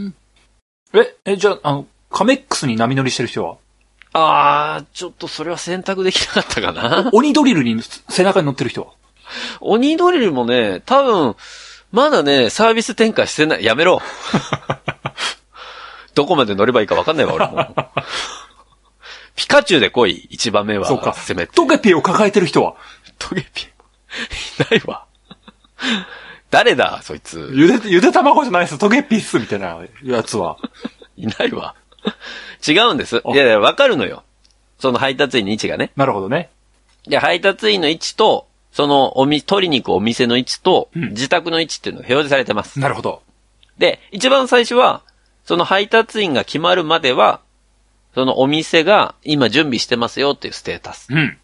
[0.09, 0.15] ン。
[0.95, 3.57] え、え、じゃあ、あの、カメックスに波乗りしてる人は？
[4.13, 7.11] あー、ちょっとそれは選択できなかったかな。
[7.15, 8.89] 鬼ドリルに背中に乗ってる人は？
[9.61, 11.37] 鬼ドリルもね、多分、
[11.93, 13.65] まだね、サービス展開してない。
[13.65, 14.01] やめろ。
[16.15, 17.75] どこまで乗ればいいか分かんないわ、俺も。
[19.37, 20.87] ピカチュウで来い、一番目は。
[20.87, 21.13] そうか。
[21.15, 21.53] せめて。
[21.53, 22.75] トゲピを抱えてる人は？
[23.19, 23.65] トゲピ。
[23.65, 23.69] い
[24.71, 25.05] ないわ。
[26.51, 27.51] 誰だ、そいつ。
[27.53, 28.79] ゆで、ゆで卵じゃないです。
[28.79, 30.57] トゲピっすみたいなやつは。
[31.17, 31.75] いないわ。
[32.67, 33.23] 違うんです。
[33.25, 34.23] あいやいや、わかるのよ。
[34.79, 35.91] その配達員の位置がね。
[35.97, 36.51] なるほどね。
[37.07, 42.79] で、配達員の位置と、そのおみ、取りに行くお店の位置と、うん自宅の位置っていうのが表示されてます。
[42.79, 43.23] なるほど。
[43.79, 45.03] で、一番最初は、
[45.45, 47.41] その配達員が決まるまでは、
[48.15, 51.09] そのお店が今準備してますよっていうステータス。
[51.11, 51.39] うん。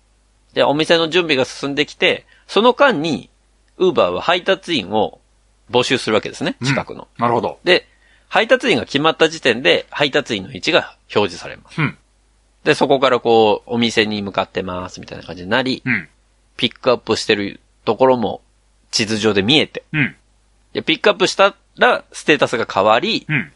[0.52, 3.30] で、お店の準備が進んできて、その間に、
[3.78, 5.18] ウーバーは配達員を
[5.70, 7.08] 募集するわけですね、近くの。
[7.18, 7.58] なるほど。
[7.64, 7.88] で、
[8.28, 11.80] 配達員が決まった時点で、配達員の位置が表示されます。
[11.80, 11.98] うん。
[12.64, 16.08] で、そこからこう、お店に向かってます、みたいな感じになり、うん。
[16.56, 18.40] ピックアップしてるところも
[18.90, 20.16] 地図上で見えて、うん。
[20.72, 23.52] で、ピックアップしたら、ステータスが変わり、うん。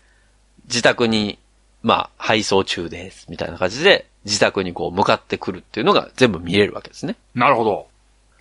[0.65, 1.39] 自宅に、
[1.83, 7.17] まあ、配送中です、みたいな感じで、自宅にこう、向かってくるっていうのが全部見れるわけですね。
[7.35, 7.89] なるほど。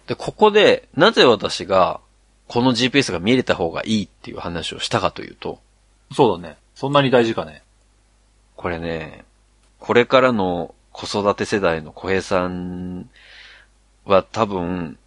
[0.08, 2.02] で、ここで、なぜ私が、
[2.48, 5.60] この GPS が見れた方がいいっていう話をしたかというと、
[6.14, 6.58] そうだね。
[6.76, 7.64] そんなに大事かね。
[8.56, 9.26] これね、
[9.80, 13.10] これからの子育て世代の小平さん
[14.06, 14.98] は多分、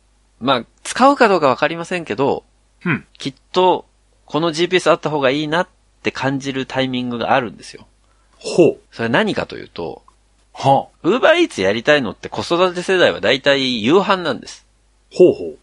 [0.40, 2.44] まあ、使うかどうかわかりませんけど、
[2.84, 3.06] うん。
[3.18, 3.86] きっと、
[4.24, 5.68] この GPS あった方がいいなっ
[6.02, 7.86] て感じるタイミングがあるんですよ。
[8.38, 8.78] ほう。
[8.92, 10.02] それ何かというと、
[10.52, 10.98] はあ。
[11.02, 14.66] ウーバーイーツやりたいのって子育て世代は大体夕飯なんです。
[15.12, 15.54] ほうほ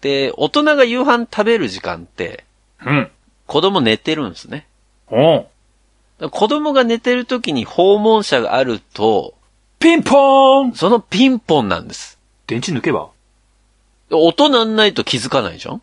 [0.00, 2.44] で、大人が夕飯食べる時間って、
[2.84, 2.90] う。
[2.90, 3.10] うん。
[3.46, 4.66] 子供寝てるんですね。
[5.10, 5.20] う
[6.26, 6.30] ん。
[6.30, 9.34] 子供が寝てる時に訪問者があると、
[9.78, 12.18] ピンポーンそのピンポンなんです。
[12.46, 13.08] 電池抜けば？
[14.10, 15.82] 音なんないと気づかないじゃん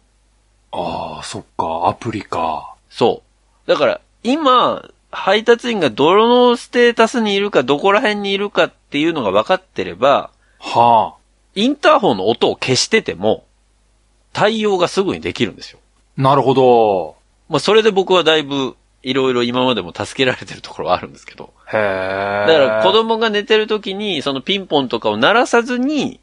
[0.71, 2.75] ああ、そっか、アプリか。
[2.89, 3.23] そ
[3.65, 3.69] う。
[3.69, 11.19] だから、今、配達員がどのステータスにいるか、どこら辺にいるかっていうのが分かってれば、はあ。
[11.55, 13.43] インターホンの音を消してても、
[14.31, 15.79] 対応がすぐにできるんですよ。
[16.15, 17.15] なるほど。
[17.49, 21.53] まあ、それで僕はだいぶ、いろいろ今までも助けられてるところはあるんですけど。
[21.71, 22.45] へえ。
[22.47, 26.19] だから子供が寝てる時に、そのピンポンとかを鳴らさずに、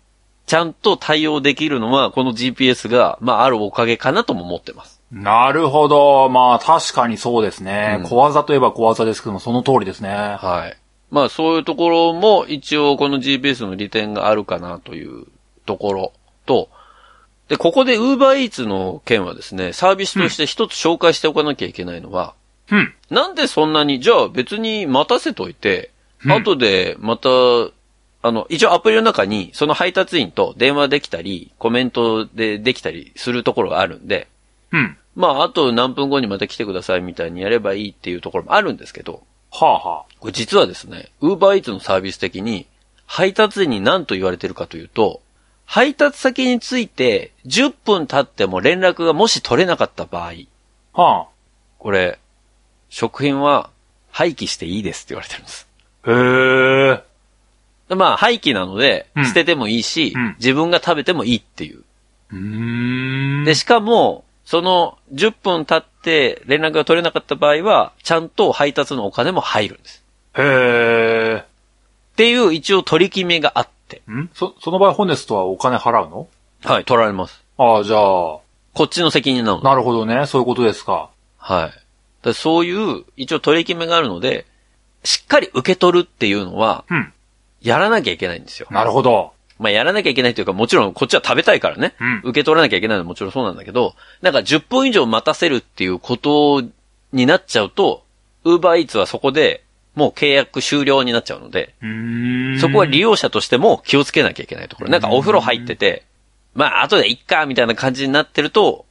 [0.47, 5.03] ちゃんと対応できるのは、この GPS が、まあ、あるおかげかなとも思ってます。
[5.11, 6.29] なるほど。
[6.29, 7.97] まあ、確かにそうですね。
[8.01, 10.11] うん小技といえば小技ですけども、その通りですね。
[10.11, 10.77] はい。
[11.11, 15.27] まあ、そういうところも、一応この GPS の利点があるかなという
[15.65, 16.13] ところ
[16.45, 16.69] と、
[17.49, 22.35] で、ここで UberEats の件はですね、サービスとして一つ紹介しておかなきゃいけないのは、
[22.71, 22.95] うん。
[23.11, 25.91] なんでそんなに、じゃあ別に待たせといて、
[26.25, 27.29] うん後でまた、
[28.23, 34.27] あの、一応アプリの中にその配達員と電話できたり、コメントでできたりするところがあるんで、
[34.73, 34.97] うん。
[35.15, 42.67] まあ、あと何分後にまた来てくださいみたいにやればいいっていうところもあるんですけど、はあはこれ実はですね、UberEats のサービス的に、
[43.07, 45.21] 配達員に何と言われてるかというと、
[45.67, 50.33] 配達先について10分経っても連絡がもし取れなかった場合、
[50.95, 51.03] あ。
[51.03, 51.29] は
[51.79, 52.19] これ、
[52.89, 53.69] 食品は
[54.11, 55.69] 廃棄していいですって言われてるんです。
[56.05, 56.11] あ。
[56.11, 56.15] へ
[56.95, 57.03] え。
[57.89, 61.83] でまあ、廃棄なのでうん、捨ててもいいし、うん自分が食べてもいいっていう。
[62.33, 63.45] うーん。
[63.45, 70.05] で、しかも、その10分経って連絡が取れなかった場合は、ちゃんと配達のお金も入るんです。
[70.39, 71.45] へえ。
[71.45, 73.76] っていう一応取り決めがあって、
[74.09, 74.31] ん？
[74.35, 76.29] そ、その場合ホネストはお金払うの？
[76.65, 77.43] はい、取られます。
[77.59, 79.65] ああ、じゃあ、こっちの責任なので。
[79.65, 80.27] なるほどね。
[80.27, 81.11] そういうことですか。
[81.39, 81.73] はい。
[82.23, 84.47] だそういう、一応取り決めがあるので、
[85.05, 87.13] しっかり受け取るっていうのは、うん。
[87.63, 88.69] やらなきゃいけないんですよ。
[88.71, 89.33] なるほど。
[89.59, 91.95] まあ、やらなきゃいけないというか、もちろんこっちは食べたいからね。
[91.99, 96.63] うん受け取らなきゃいけないのはもちろんそうなんだけど、なんか10分以上待たせるっていうこと
[97.13, 98.05] になっちゃうと、
[98.45, 99.65] ウーバーイーツはそこで
[99.97, 101.75] もう契約終了になっちゃうので。
[102.61, 104.91] そこは利用者としても気をつけなきゃいけないところ。
[104.91, 106.05] なんかお風呂入ってて、
[106.55, 108.85] まあ、後でいっか、みたいな感じになってると、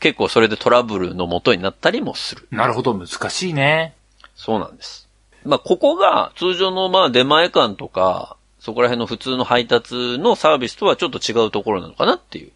[0.00, 2.48] 結構それでトラブルの元になったりもする。
[2.50, 3.94] なるほど、難しいね。
[4.36, 5.08] そうなんです。
[5.44, 12.50] まあ、ここが通常のまあ出前館とか、そこら辺の普通の配達のサービスとはちょっと違うところなのかなっていう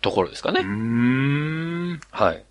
[0.00, 0.60] ところですかね。
[0.62, 2.00] ん。
[2.10, 2.44] はい。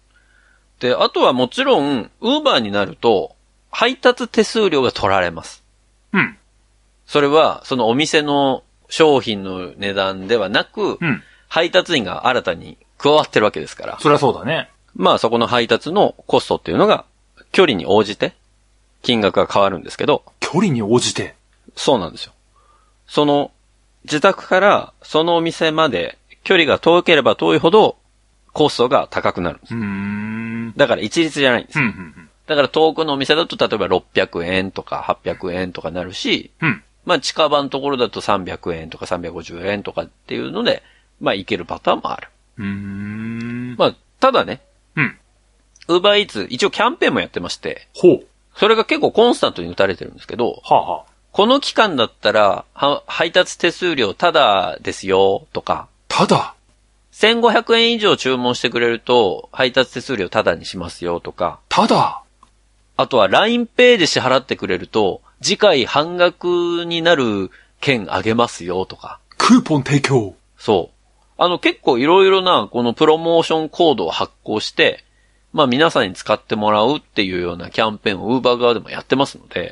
[0.80, 3.36] で、あとはもちろん、ウーバーになると、
[3.72, 5.64] 配達手数料が取られます。
[6.14, 6.38] うん。
[7.08, 11.24] それは、そのお店の商品の値段ではなく、うん。
[11.48, 14.00] 配達員が新たに加わってるわけですから。
[14.00, 14.70] そりゃそうだね。
[14.96, 17.06] まあそこの配達のコストっていうのが、
[17.52, 18.34] 距離に応じて、
[19.02, 21.36] 金額が変わるんですけど、距離に応じて？
[21.76, 22.34] そうなんですよ。
[23.08, 23.52] その、
[24.04, 27.98] 自宅からそのお店まで距離が遠ければ遠いほど、
[28.54, 29.76] コストが高くなるんです。
[29.76, 30.74] うーん。
[30.78, 31.88] だから一律じゃないんですうん、う。
[31.90, 32.21] ん、
[32.52, 36.68] だから遠くのお店だと例えば600円とか800円とかなるし、うん。
[36.68, 36.84] うん。
[37.06, 40.84] まあ近場のところだと300円とか350円とかっていうので、
[41.20, 42.28] まあ行けるパターンもある。
[42.58, 43.76] うーん。
[43.78, 44.62] まあ、ただね、
[44.96, 45.18] うん。
[45.88, 48.26] ウーバーイーツ一応キャンペーンもやってまして、ほう。
[48.56, 51.12] それが結構コンスタントに打たれてるんですけど、はあ、はあ。
[51.32, 56.56] この期間だったら、は配達手数料タダですよ、とか、ただ。
[57.14, 62.21] 1500円以上注文してくれると、配達手数料タダにしますよ、とか、ただ。
[63.02, 70.36] あとは LINEPay で支払ってくれると、次回半額になる券あげますよ、とか、クーポン提供。
[70.58, 71.02] そう。
[71.44, 75.04] あの結構いろいろなこのプロモーションコードを発行して、
[75.52, 79.72] まあ皆さんに使ってもらうっていうようなキャンペーンを Uber 側でもやってますので。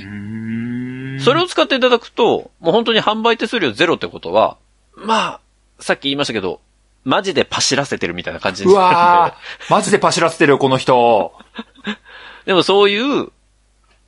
[1.23, 4.57] それを使っていただくと、もう本当に販売手数料ゼロってことは、
[4.95, 5.39] まあ、
[5.79, 6.61] さっき言いましたけど、
[7.03, 9.71] マジでパシらせてるみたいな感じにうなるんでわー。
[9.71, 11.31] マジでパシらせてるよ、この人。
[12.49, 13.31] でもそういう、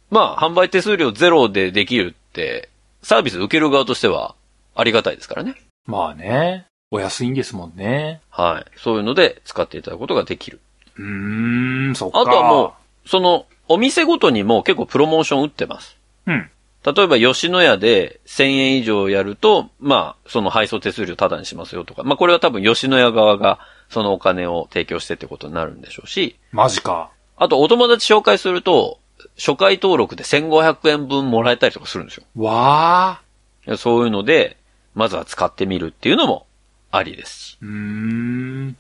[0.10, 2.70] まあ、販売手数料ゼロでできるって、
[3.04, 4.34] サービス受ける側としては
[4.74, 5.54] ありがたいですからね。
[5.86, 6.66] まあね。
[6.90, 8.20] お安いんですもんね。
[8.32, 8.80] はい。
[8.80, 10.60] そういうので使っていただくことができる。
[10.98, 12.20] うーん、そっか。
[12.20, 12.74] あとはも
[13.06, 16.00] う、その、お店ごとにも結構プロモーション打ってます。
[16.26, 16.50] うん。
[16.84, 22.02] 例えば吉野家で1000円以上やると、まあ、その配送手数料タダにしますよとか。
[22.02, 23.60] まあこれは多分吉野家側が
[23.92, 27.12] そのお金を提供してってことになるんでしょうし、マジか。
[27.42, 29.00] あとお友達紹介すると、
[29.36, 32.24] 初回登録で1500円分もらえたりとかするんですよ。
[32.36, 33.20] わ
[33.66, 34.58] いやそういうので、
[34.94, 36.46] まずは使ってみるっていうのも
[36.92, 37.58] ありですし。
[37.64, 37.66] ー。
[37.66, 38.78] うーん。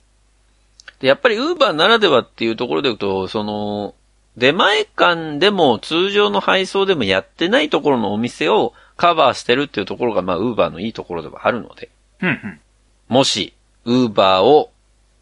[0.99, 3.95] で、やっぱりウーバーならではっていうところで言うと、その、
[4.37, 11.89] 出前館でも通常の配送でもやってないところのお店をカバーしてるっていうところが、まあ、ウーバーのいいところではあるので、
[12.21, 12.59] うんうん。
[13.07, 14.71] もし、ウーバーを、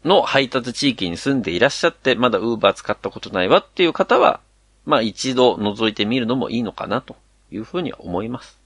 [0.04, 4.40] の配達地域に住んでいらっしゃって、まだウーバー使ったことないわっていう方は、
[4.86, 7.16] まあ一度覗いてみるのもいいのかなと
[7.50, 8.58] いうふうには思います。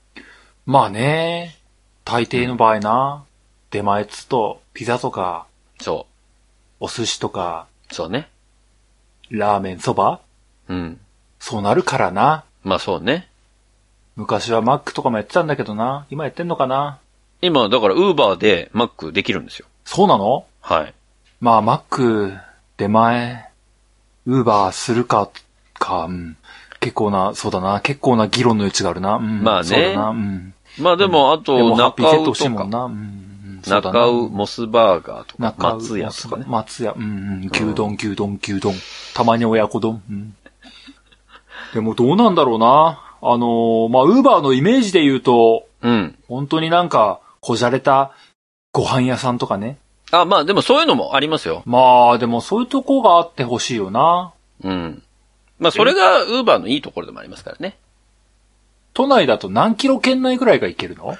[0.66, 1.56] まあね、
[2.04, 3.24] 大抵の場合な、
[3.70, 5.46] 出前つと、ピザとか、
[5.80, 6.06] そ
[6.80, 7.94] お寿司とか、う。
[7.94, 8.28] そうね。
[9.30, 10.20] ラーメン、そば
[10.68, 11.00] うん。
[11.40, 12.44] そうなるからな。
[12.62, 13.28] まあそうね。
[14.16, 16.06] 昔はマックとかもやってたんだけどな。
[16.10, 17.00] 今やってんのかな
[17.42, 19.66] 今、だからウーバーでマックできるんですよ。
[19.84, 20.46] そうなの？
[20.60, 20.94] はい。
[21.44, 22.32] まあ、マック、
[22.78, 23.50] 出前、
[24.24, 25.28] ウーバーするか、
[25.74, 26.38] か、うん。
[26.80, 27.82] 結構な、そうだな。
[27.82, 29.16] 結構な議論の余地があるな。
[29.16, 29.42] うん。
[29.42, 30.08] まあねそうだな。
[30.08, 30.54] うん。
[30.78, 32.84] まあでも、あでと、も、中な。
[32.84, 36.46] うん中尾、モスバーガーとか、松屋とかね。
[36.48, 37.06] 松屋、うんう
[37.44, 37.50] ん。
[37.52, 38.72] 牛丼、牛丼、牛丼。
[39.12, 40.02] たまに親子丼。
[40.08, 40.34] うん。
[41.74, 43.02] でもどうなんだろうな。
[43.20, 46.16] あのーまあ、ウーバーのイメージで言うと、うん。
[46.26, 48.12] 本当になんか、こじゃれた
[48.72, 49.76] ご飯屋さんとかね。
[50.10, 51.62] あ、まあでもそういうのもありますよ。
[51.66, 54.32] まあ、でもそういうとこがあってほしいよな。
[54.62, 55.02] うん。
[55.58, 57.76] まあそれがウーバーのいいところでもありますからね。
[58.92, 61.16] 都内だと何キロ圏内ぐらいが行けるの？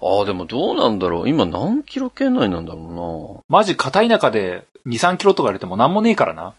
[0.00, 1.28] ああ、でもどうなんだろう。
[1.28, 6.42] 今何キロ圏内なんだろマジ片田舎で2、3キロとか入れても何もねえからな。
[6.42, 6.54] うな。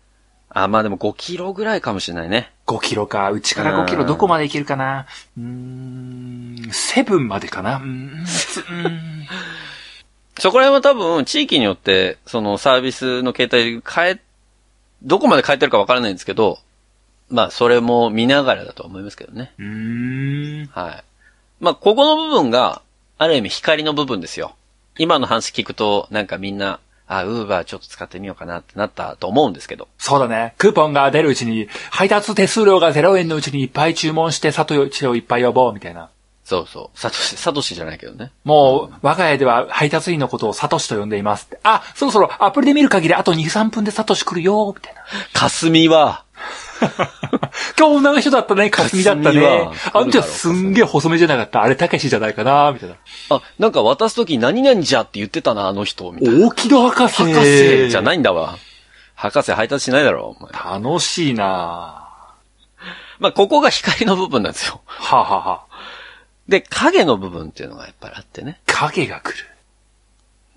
[0.63, 2.51] あ、まあでも5キロぐらいかもしれないね。
[2.67, 3.31] 5キロか。
[3.31, 5.07] うちから5キロどこまで行けるかな。
[5.37, 7.77] うーん、セブンまでかな。
[7.77, 9.27] うーん、つうーん
[10.39, 14.21] そこら辺は多分地域によって、そのサービスの形態変え、
[15.04, 16.60] どこまで変えてるかわからないんですけど、
[17.30, 19.54] まあそれも見ながらだと思いますけどね。
[19.60, 20.65] うーん。
[20.67, 21.04] はい。
[21.60, 22.82] まあここの部分が、
[23.17, 24.56] ある意味光の部分ですよ。
[24.97, 29.88] 今の話聞くと、なんかみんな、あ、ウーバーちょっと使ってみようかなってなったと思うんですけど。
[29.97, 30.54] そうだね。
[30.58, 36.10] クーポンが出るうちに、配達手数料が0円のうちにいっぱい注文して、サトシをいっぱい呼ぼう、みたいな。
[36.49, 36.99] そうそう。
[36.99, 38.31] サトシ、サトシじゃないけどね。
[38.43, 41.59] もう、我が家では配達員のことをサトシと呼んでいますって。
[41.62, 45.01] あ、そろそろアプリで見る限りあと2、3分でサトシ来るよ、みたいな。
[45.33, 46.23] 霞は、
[47.77, 49.69] 今日女の人だったね、かすみだったね。
[49.93, 51.62] あんちゃんすんげえ細めじゃなかった。
[51.62, 52.95] あれ、たけしじゃないかな、みたいな。
[53.29, 56.47] あ、なんか渡すとき何々じゃって言ってたな、あの人、みたいな。
[56.47, 57.23] 大木戸博士。
[57.31, 58.57] 博士じゃないんだわ。
[59.13, 60.81] 博士配達しないだろ、お前。
[60.81, 62.07] 楽しいな
[63.19, 64.81] まあ、ここが光の部分なんですよ。
[64.85, 65.68] はあ、はあはあ、
[66.49, 68.59] で、影の部分っていうのがやっぱりあってね。
[68.65, 69.45] 影が来る。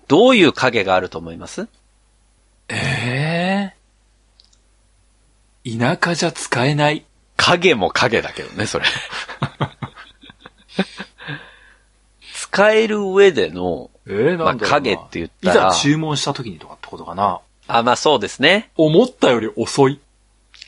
[0.07, 1.67] どういう影があると思います？
[2.67, 3.73] え
[5.65, 7.05] え田舎じゃ使えない。
[7.37, 8.85] 影も影だけどね、それ。
[12.33, 17.39] 使える上での、ええなんだろうな、まあ影って言ったらいざ注文した時にとかってことかな。
[17.67, 18.71] あ、まあそうですね。
[18.75, 19.99] 思ったより遅い。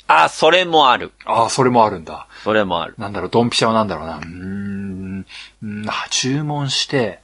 [0.07, 1.11] あ、それもある。
[1.25, 2.27] ああ、それもあるんだ。
[2.45, 2.93] それもある。
[2.99, 4.17] なんだろう、ドンピシャはなんだろうな。
[4.17, 5.25] うーん、
[5.63, 7.19] うんあ注文して、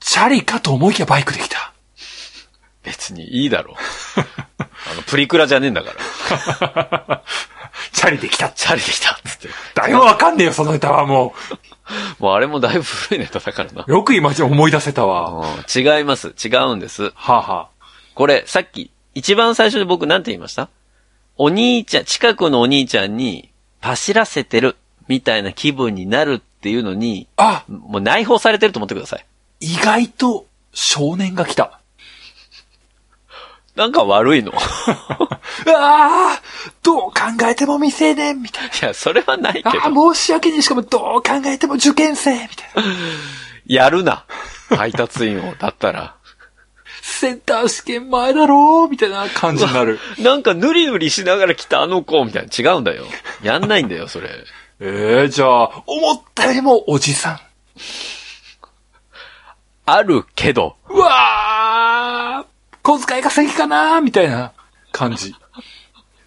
[0.00, 1.72] チャリかと思いきやバイクできた。
[2.82, 4.20] 別にいいだろう。
[4.60, 5.92] あの、プリクラじゃねえんだか
[7.08, 7.22] ら。
[7.92, 8.50] チャリできた。
[8.50, 9.48] チャリできたっつって。
[9.74, 11.34] 誰もわかんねえよ、そのネタはも
[12.20, 13.90] もうあれもだいぶ古いネタだからなう。。
[13.90, 15.46] よく今思い出せたわ。
[15.74, 16.34] 違います。
[16.44, 17.12] 違うんです。
[17.16, 17.68] あ、は
[18.14, 20.68] これ、さっき、一番最初に僕なんて言いました？
[21.36, 23.50] お兄ちゃん、近くのお兄ちゃんに、
[23.84, 24.76] 走らせてる、
[25.08, 29.26] みたいな気分になるっていうのに、あ、あ、もう内包されてると思ってください。
[29.60, 31.80] 意外と少年が来た。
[33.76, 34.52] なんか悪いの？
[35.66, 36.42] うわあ
[36.82, 37.12] どう考
[37.44, 38.68] えても未成年みたいな。
[38.68, 39.70] いや、それはないけど。
[39.70, 40.62] ああ、申し訳ねえ。
[40.62, 42.82] しかもどう考えても受験生みたいな。
[43.66, 44.24] やるな。
[44.70, 46.14] 配達員を、だったら。
[47.06, 49.98] センター試験前だろうみたいな感じになる。
[50.18, 52.48] なんかぬりぬりしながら来たあの子、みたいな。
[52.50, 53.04] 違うんだよ。
[53.42, 54.30] やんないんだよ、それ。
[54.80, 57.40] ええじゃあ、思ったよりもおじさん。
[59.84, 62.46] あるけど、うわー
[62.82, 64.52] 小遣い稼ぎかなみたいな
[64.90, 65.34] 感じ。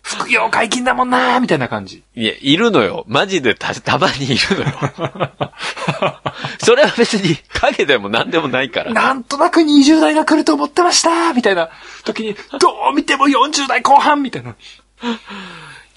[0.08, 2.01] 副業解禁だもんなみたいな感じ。
[2.16, 3.03] いや、いるのよ。
[3.08, 5.32] マジでた、たまにいるのよ。
[6.64, 8.93] それは別に影でも何でもないから。
[8.93, 11.70] なんとなく20代が来ると思ってましたみたいな
[12.05, 14.55] 時に、どう見ても40代後半みたいな。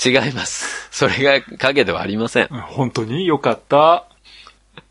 [0.04, 0.88] 違います。
[0.90, 2.48] それが影ではありません。
[2.48, 3.26] 本当に？
[3.26, 4.06] よかった。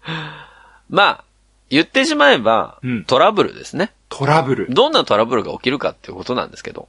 [0.89, 1.23] まあ、
[1.69, 3.91] 言ってしまえばうん、トラブルですね。
[4.07, 4.67] トラブル。
[4.69, 6.87] どんなトラブルが起きるかっていうことなんですけど。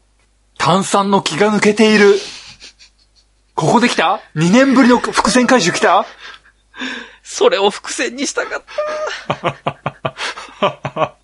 [0.60, 2.16] 炭酸の気が抜けている。
[3.54, 6.04] ここで来た ?2 年ぶりの伏線回収来た？
[7.22, 8.62] それを伏線にしたかっ
[11.00, 11.16] た。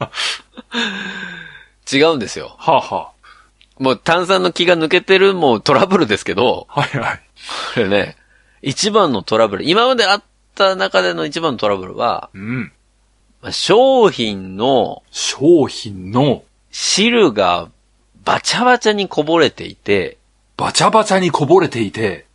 [1.97, 2.57] 違うんですよ。
[2.59, 3.11] はあ、は
[3.79, 7.21] もう炭酸の気が抜けてるもうトラブルですけど、あ、はいはい。
[7.75, 8.17] これね、
[8.63, 10.23] 一番のトラブル、今まであっ
[10.55, 12.73] た中での一番のトラブルは、うん。
[13.43, 17.69] まあ商品の商品の汁が
[18.27, 20.19] バチャバチャにこぼれていて、
[20.57, 22.27] バチャバチャにこぼれていて、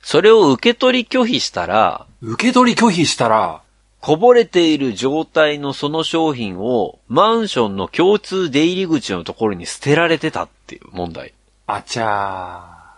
[0.00, 3.60] それを受け取り拒否したら、受け取り拒否したら、
[4.00, 11.34] こぼれている状態のその商品をマンションの共通出入り口のところに捨てられてたっていう問題。
[11.66, 12.94] あちゃ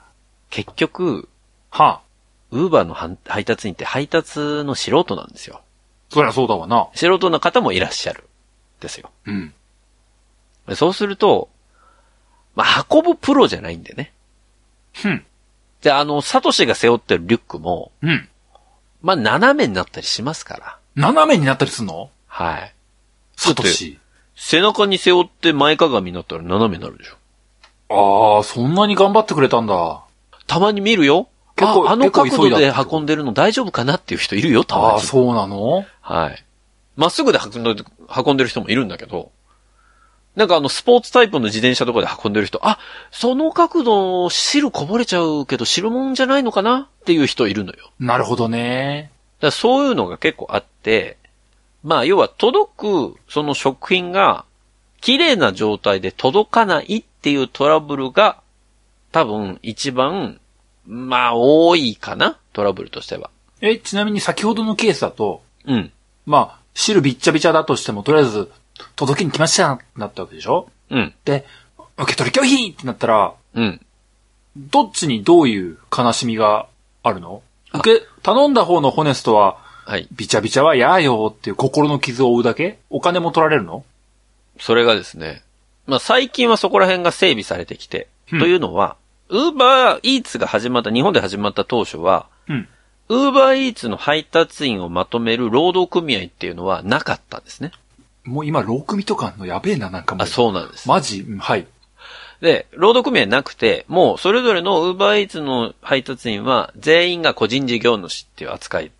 [0.50, 1.78] 結局、ー。
[1.78, 2.00] はあ。
[2.50, 5.62] ウーバーの配配達員って配達の素人なんですよ。
[6.10, 6.88] そりゃそうだわな。
[6.94, 8.24] 素人の方もいらっしゃる。
[8.80, 9.10] ですよ。
[9.24, 9.54] うん。
[10.74, 11.48] そうすると、
[12.56, 14.12] まあ、運ぶプロじゃないんでね。
[14.92, 15.24] ふん。
[15.82, 18.28] で、あの、サトシが背負ってるリュックも、うん。
[19.02, 20.78] まあ、斜めになったりしますから。
[20.96, 22.10] 斜めになったりすんの？
[22.26, 22.74] はい。
[23.36, 23.98] サトシ。
[24.34, 28.36] 背中に背負って前かがみになったら斜めになるでしょ。
[28.38, 30.02] ああ、そんなに頑張ってくれたんだ。
[30.46, 31.28] たまに見るよ。
[31.56, 35.00] 結構ああの角度で運んでるの大丈夫かなっていう人いるよ、たまにああ、。
[35.00, 35.84] そうなの？
[36.00, 36.44] はい。
[36.96, 37.82] まっすぐで運んで
[38.26, 39.30] 運んでる人もいるんだけど、
[40.36, 42.78] なんかあの、スポーツタイプの自転車とかで運んでる人、あ、
[43.10, 47.90] その角度、汁こぼれちゃうけど、汁もんじゃないのかなっていう人いるのよ。
[47.98, 49.10] なるほどね。
[49.40, 51.16] らそういうのが結構あって、
[51.82, 54.44] まあ、要は届く、その食品が、
[55.00, 58.40] 綺麗な状態で届かないっていうトラブルが、
[59.12, 60.38] 多分一番、
[60.86, 63.30] まあ、多いかなトラブルとしては。
[63.62, 65.92] え、ちなみに先ほどのケースだと、うん。
[66.26, 68.50] まあ、汁びっちゃびちゃだとしても、とりあえず、
[68.94, 70.68] 届けに来ましたってなったわけでしょ？
[70.90, 71.14] うん。
[71.24, 71.46] で、
[71.98, 73.80] 受け取り拒否ってなったら、うん。
[74.56, 76.66] どっちにどういう悲しみが
[77.02, 77.42] あるの？
[77.74, 80.08] 受け、頼んだ方のホネストは、はい。
[80.12, 82.78] びちゃびちゃは嫌よっていう心の傷を負うだけ？
[82.90, 83.84] お金も取られるの？
[84.58, 85.42] それがですね、
[85.86, 88.96] まあ最近はそこら辺が整備されてきて、うんというのは、
[89.28, 92.68] ウーバーイーツが始まった、日本で始まった当初は、うん。
[93.08, 97.70] ウーバーイーツの配達員をまとめる労働組合っていうのはなかったんですね。
[98.26, 100.24] もう今、ロー組とかあんのやべえな、なんかもう。
[100.24, 100.88] あ、そうなんです。
[100.88, 101.20] マジ？
[101.20, 101.66] うんはい。
[102.40, 108.90] で、労働組合なくて、もうそれぞれのウーバーイーツの配達員は全員が個人事業主っていう扱い。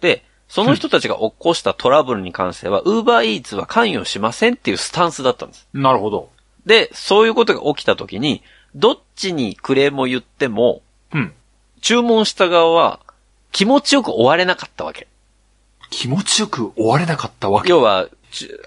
[0.00, 5.68] で、その人たちが起こしたトラブルに関しては、ウーバーイーツは関与しませんっていうスタンスだったんです。
[5.72, 6.30] なるほど。
[6.66, 8.42] で、そういうことが起きた時に、
[8.74, 11.32] どっちにクレームを言っても、うん。
[11.80, 13.00] 注文した側は
[13.52, 15.06] 気持ちよく終われなかったわけ。
[15.90, 17.70] 気持ちよく終われなかったわけ。
[17.70, 18.08] 要は、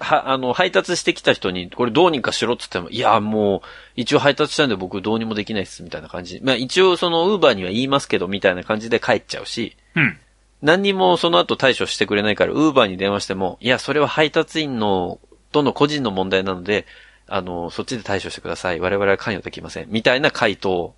[0.00, 3.60] は、あの、配達してきた人に、これどうにかしろって言っても、いや、もう、
[3.96, 6.40] 一応配達したんで僕どうにもできないっす、みたいな感じ。
[6.42, 10.18] まあ一応その、ウーバーには言いますけど、みたいな感じで帰っちゃうし、うん。
[10.62, 15.20] 何にもその後対処してくれないから、ウーバーに電話しても、いや、それは配達員の、
[15.52, 16.86] との個人の問題なので、
[17.28, 18.80] あの、そっちで対処してください。
[18.80, 19.86] 我々は関与できません。
[19.90, 20.94] みたいな回答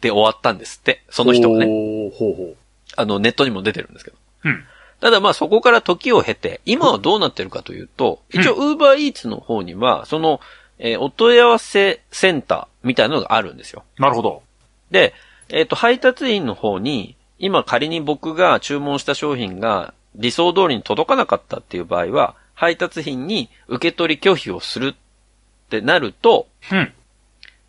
[0.00, 1.02] で終わったんですって。
[1.10, 1.66] その人がね。
[1.66, 2.56] ほうほう。
[2.96, 4.16] あの、ネットにも出てるんですけど。
[4.44, 4.64] うん。
[5.00, 10.40] ただまあそこから時を経て、今はどうなってるかというと、うん一応ウーバーイーツの方には、その、
[10.78, 13.84] えーお問い合わせセンターみたいなのがあるんですよ。
[13.98, 14.42] なるほど。
[14.90, 15.14] で、
[15.48, 26.92] えっ、と、配達員の方に、今仮に僕が注文した商品が理想通りに届かなかったっていう場合は、配達品に受け取り拒否をするってなると、うん。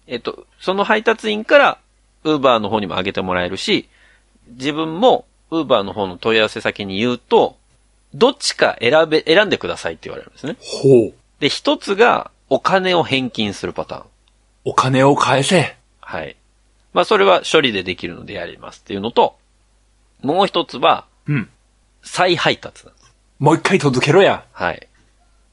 [0.08, 1.78] えっ、と、その配達員から、
[2.24, 3.90] ウーバーの方にも上げてもらえるし、
[4.48, 7.58] 自分も、ウーバーの方の問い合わせ先に言うと、
[8.14, 10.58] どっちか選べ、選んでくださいって言われるんですね。
[10.60, 11.14] ほう。
[11.40, 14.06] で、一つが、お金を返金するパターン。
[14.66, 15.76] お金を返せ。
[16.00, 16.38] はい。
[16.94, 19.38] まあ、それは処理でできるのでやりますっていうのと、
[20.22, 21.50] もう一つは、うん。
[22.02, 23.14] 再配達なんです。
[23.40, 24.46] もう一回届けろや。
[24.52, 24.88] はい。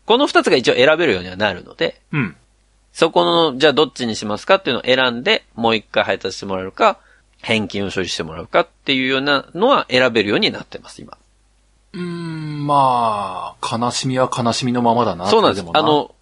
[0.06, 2.36] この二つが一応選べるようにはなるので、うん。
[2.92, 6.98] そこの、じゃあどっちにしますかっていうのを選んで、もう一回配達してもらえるか、
[7.44, 11.16] 返金を処理してもらうかっていうようなのは選べるようになってます、今。
[11.92, 15.26] うーん、まあ、悲しみは悲しみのままだな。
[15.28, 16.14] そうなんですあ、の、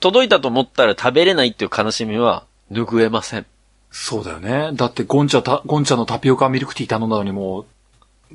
[0.00, 3.46] 届いたと思ったら食べれないっていう悲しみは拭えません。
[3.90, 4.70] そうだよね。
[4.74, 7.66] だってゴンチャた、ゴンチャのタピオカミルクティー頼んだのにもう、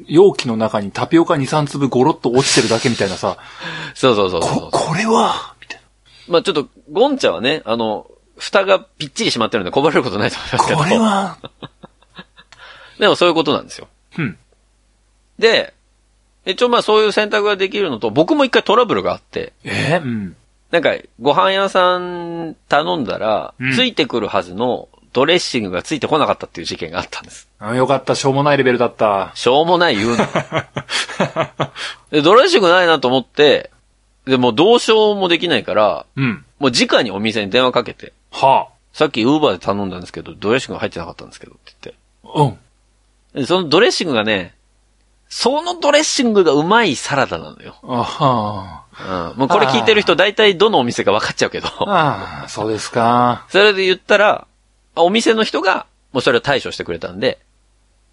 [0.07, 3.37] 容器の中にタピオカ2、3粒ゴロッと落ちてるだけみたいなさ、
[3.93, 5.81] そうそうそうそうこ、これは、みたい
[6.27, 10.77] まあちょっと、ゴンチャはね、あの、蓋がぴっちり閉まってるんでこぼれることないと思いますけな。
[10.79, 10.83] ど。
[10.83, 11.37] これは、
[13.01, 13.87] でもそういうことなんですよ。
[14.19, 14.37] うん。
[15.39, 15.73] で、
[16.45, 19.99] 一応まあそういう選択ができるのと、僕も一回トラブルがあって、え？
[19.99, 20.35] ーうん。
[20.69, 27.49] なんかご飯屋さん頼んだら、うんついてくるはずのドレッシングがついてこなかったっていう事件があったんです。
[27.57, 29.31] あよかった、しょうもないレベルだった。
[29.33, 30.17] しょうもない言うの。
[32.11, 33.71] で、ドレッシングないなと思って、
[34.27, 36.45] で、もうどうしようもできないから、うん。
[36.59, 41.99] もう直にお店に電話かけて、はさっきウーバーで頼んだんですけど、ドレッシングが入ってなかったんですけどって言って。
[42.25, 42.41] あ。
[42.43, 42.57] うん。
[43.33, 44.55] でそのドレッシングがね、
[45.29, 47.77] そのドレッシングがうまいサラダなのよ。
[47.83, 49.39] あはうん。
[49.39, 51.67] もうこれ聞いてる人大体どのお店か分かっちゃうけど。
[51.89, 52.41] あ。
[52.41, 53.45] ああ、そうですか。
[53.49, 54.47] それで言ったら、
[54.95, 57.39] あお店の人が、もうそれを対処してくれたんで、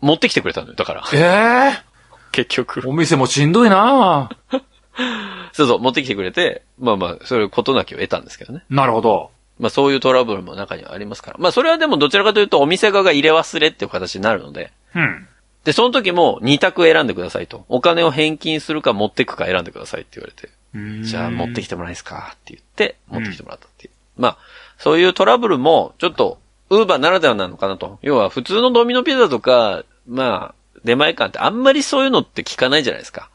[0.01, 0.75] 持ってきてくれたのよ。
[0.75, 1.83] だから、ええ
[2.31, 2.89] 結局。
[2.89, 4.31] お店もしんどいな
[5.53, 8.63] そうそう、持ってきてくれて、まあまあ、それことなきを得たんですけどね。
[8.71, 9.31] なるほど。
[9.59, 11.37] まあそういうトラブルも中にはありますから。
[11.41, 15.29] まあそれはでもどちらかというとお店側が入れ忘れっていう形になるので、うん。
[15.65, 17.65] で、その時も2択選んでくださいと。
[17.69, 20.51] お金を返金するか持ってくか選んでくださいって言われて。
[21.05, 23.93] じゃあ持ってきてもらえますかって言って、持ってきてもらったっていう。
[24.17, 24.39] まあ、
[24.79, 26.39] そういうトラブルも、ちょっと、
[26.71, 27.99] ウーバーならではなのかなと。
[28.03, 33.31] 要は、普通のドミノピザとか、まあ、出前館ってあんまりそういうのって聞かないじゃないですか。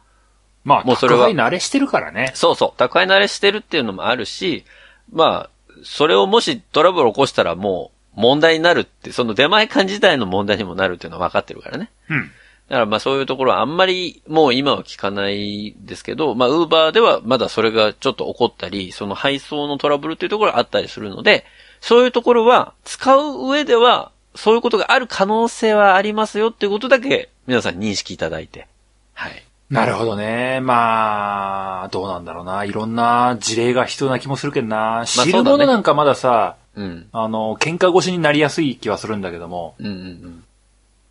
[0.64, 2.32] まあ、もうそれは宅配慣れしてるからね。
[2.36, 2.74] そうそう。
[2.78, 4.64] 宅配慣れしてるっていうのもあるし、
[5.12, 5.50] まあ、
[5.84, 11.90] それをもしトラブルを起こしたらもう問題になるって、その出前館自体の問題にもなるっていうのは分かってるからね。
[12.10, 12.32] うん。
[12.70, 21.46] だからまあそういうところはあんまりもう今は聞かないですけど、まあウーバーではまだそれがちょっと起こったり、その配送のトラブルっていうところがあったりするので、
[21.82, 28.68] そういうところは使う上ではそういうことがある可能性はありますよっていうことだけ皆さん認識いただいて。
[29.14, 29.44] はい。
[29.70, 30.60] なるほどね。
[30.62, 32.64] まあ、どうなんだろうな。
[32.64, 35.04] いろんな事例が必要な気もするけどな。
[35.08, 37.08] 知るものなんかまださ、うん。
[37.12, 40.44] あの、喧嘩越しになりやすい気はするんだけども、うんうんうん。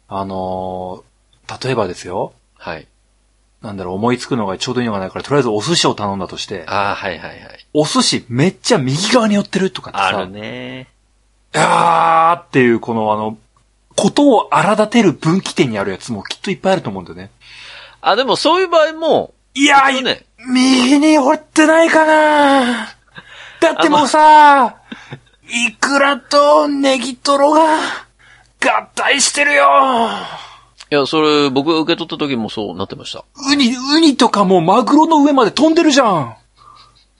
[0.08, 1.04] あの、
[1.62, 2.32] 例えばですよ。
[2.58, 2.86] はい。
[3.62, 7.40] なんだろう、思いつくのがちょうどいいのがないから、とりあえずお寿司を頼んだとして、ああ、はいはいはい。
[7.72, 10.88] お寿司めっちゃ右側に寄ってるとかってさ、あるね。
[11.54, 13.38] あーっていう、このあの、
[13.96, 17.30] ことを荒立てる分岐点にあるやつもきっといっぱいあると思うんだよね。
[18.00, 22.88] あ、でもそういう場合も、いや一応ね、右に寄ってないかな
[23.60, 24.76] だってもうさ、
[25.54, 27.76] イクラとネギトロが
[28.58, 29.66] 合体してるよ
[30.90, 33.22] いや、それ僕が受け取った時もそうなってました。
[33.50, 36.36] ウニ、ウニとかもマグロの上まで飛んでるじゃん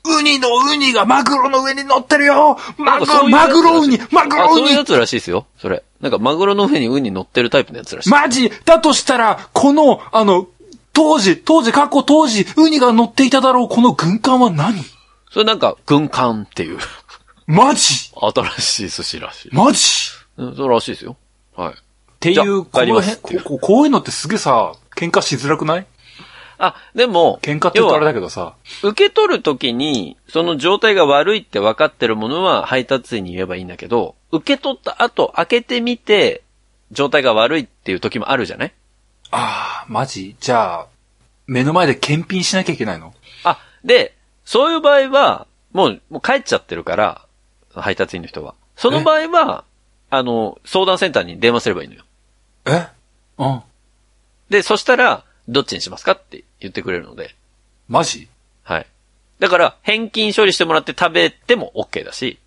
[0.04, 5.46] ウニのウニがマグロの上に乗ってるよマグロ、マグロウニマグロあ、ウニそういうやつらしいですよ。
[5.58, 5.82] それ。
[6.00, 8.10] なんかマグロの上にウニ乗ってるタイプのやつらしい。
[8.10, 8.50] マジ？
[8.64, 10.46] だとしたら、この、あの、
[10.94, 14.82] 当時、当時、過去当時、ウニが乗っていただろう、この軍艦は何？
[15.30, 16.78] それなんか、軍艦っていう、
[17.54, 17.82] マジ？
[18.14, 19.54] 新しい寿司らしい。
[19.54, 19.78] マジ？
[20.38, 21.18] うん、そうらしいですよ。
[21.54, 21.74] はい。
[21.74, 21.76] っ
[22.18, 25.86] ていう、じゃあ帰りこの辺、ますっていうこここういうのってすげえさ、喧嘩しづらくない？
[26.56, 28.54] あ、でも、喧嘩って言うとあれだけどさ。
[28.82, 36.42] 受け取るときに、その状態が悪いって分かってるものは配達員に言えばいいんだけど、受け取った後、開けてみて、
[36.90, 38.72] 状態が悪いっていう時もあるじゃない？
[39.30, 40.36] ああ、マジ？
[40.40, 40.86] じゃあ、
[41.46, 43.12] 目の前で検品しなきゃいけないの？
[43.44, 44.14] あ、で、
[44.46, 47.21] そういう場合は、もう、もう帰っちゃってるから、
[47.74, 48.54] 配達員の人は。
[48.76, 49.64] その場合は、
[50.10, 52.04] あの、相談センターに電話すればいいのよ。
[52.66, 52.88] え？
[53.38, 53.62] うん。
[54.50, 57.34] で、そしたら、どっちにしますかって言ってくれるので。
[57.88, 58.28] マジ？
[58.62, 58.86] はい。
[59.38, 62.38] だから、返金処理してもらって食べても OK だし、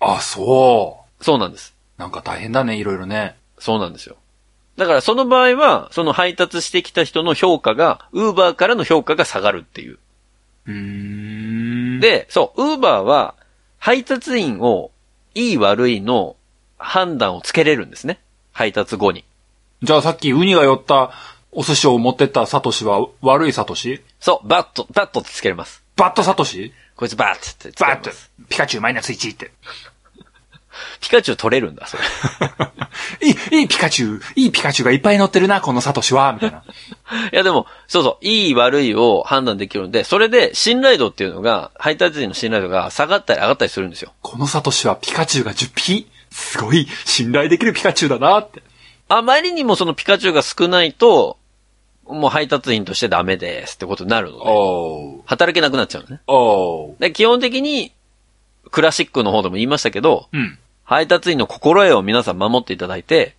[0.00, 1.74] あ、そそうなんです。
[1.98, 2.00] う。
[2.00, 3.36] なんか大変だね、いろいろね。
[3.58, 4.16] そうなんですよ。
[4.76, 9.98] だから、その場合は、その配達してきた人の評価が、ウーバーからの評価が下がるっていう。
[10.66, 13.34] うーん。、で、そう、ウーバーは、
[13.78, 14.90] 配達員を、
[15.34, 16.36] いい悪いの
[16.78, 18.20] 判断をつけれるんですね。
[18.52, 19.24] 配達後に。
[19.82, 21.12] じゃあさっきウニが寄った
[21.52, 24.02] お寿司を持ってったサトシは悪いサトシ？
[24.18, 25.82] そう、バッド、バッドってつけれます。
[25.96, 26.72] バッドサトシ？
[26.96, 28.30] こいつバッってつけバットれます。
[28.48, 29.52] ピカチュウマイナス1って。
[31.00, 32.02] ピカチュウ取れるんだ、それ。
[33.26, 36.62] いい、いいピカチュウ、いいピカチュウがいっぱい乗ってるな、このサトシは、みたいな。
[37.32, 44.12] いやでも、そうそう、いい悪いを判断できるので、それで信頼度っていうのが、配達員の信頼度が下がったり上がったりするんですよ。
[44.22, 46.06] このサトシはピカチュウが10匹？
[46.30, 48.62] すごい信頼できるピカチュウだなって。
[49.08, 51.38] あまりにもそのピカチュウが少ないと、
[52.06, 55.22] もう配達員としてダメですってことになるので。
[55.26, 57.06] 働けなくなっちゃうのね。
[57.08, 57.92] で基本的に、
[58.70, 60.58] クラシックの方でも言いましたけど、うん。
[60.88, 63.34] 配達員の心得を皆さん守っていただいて、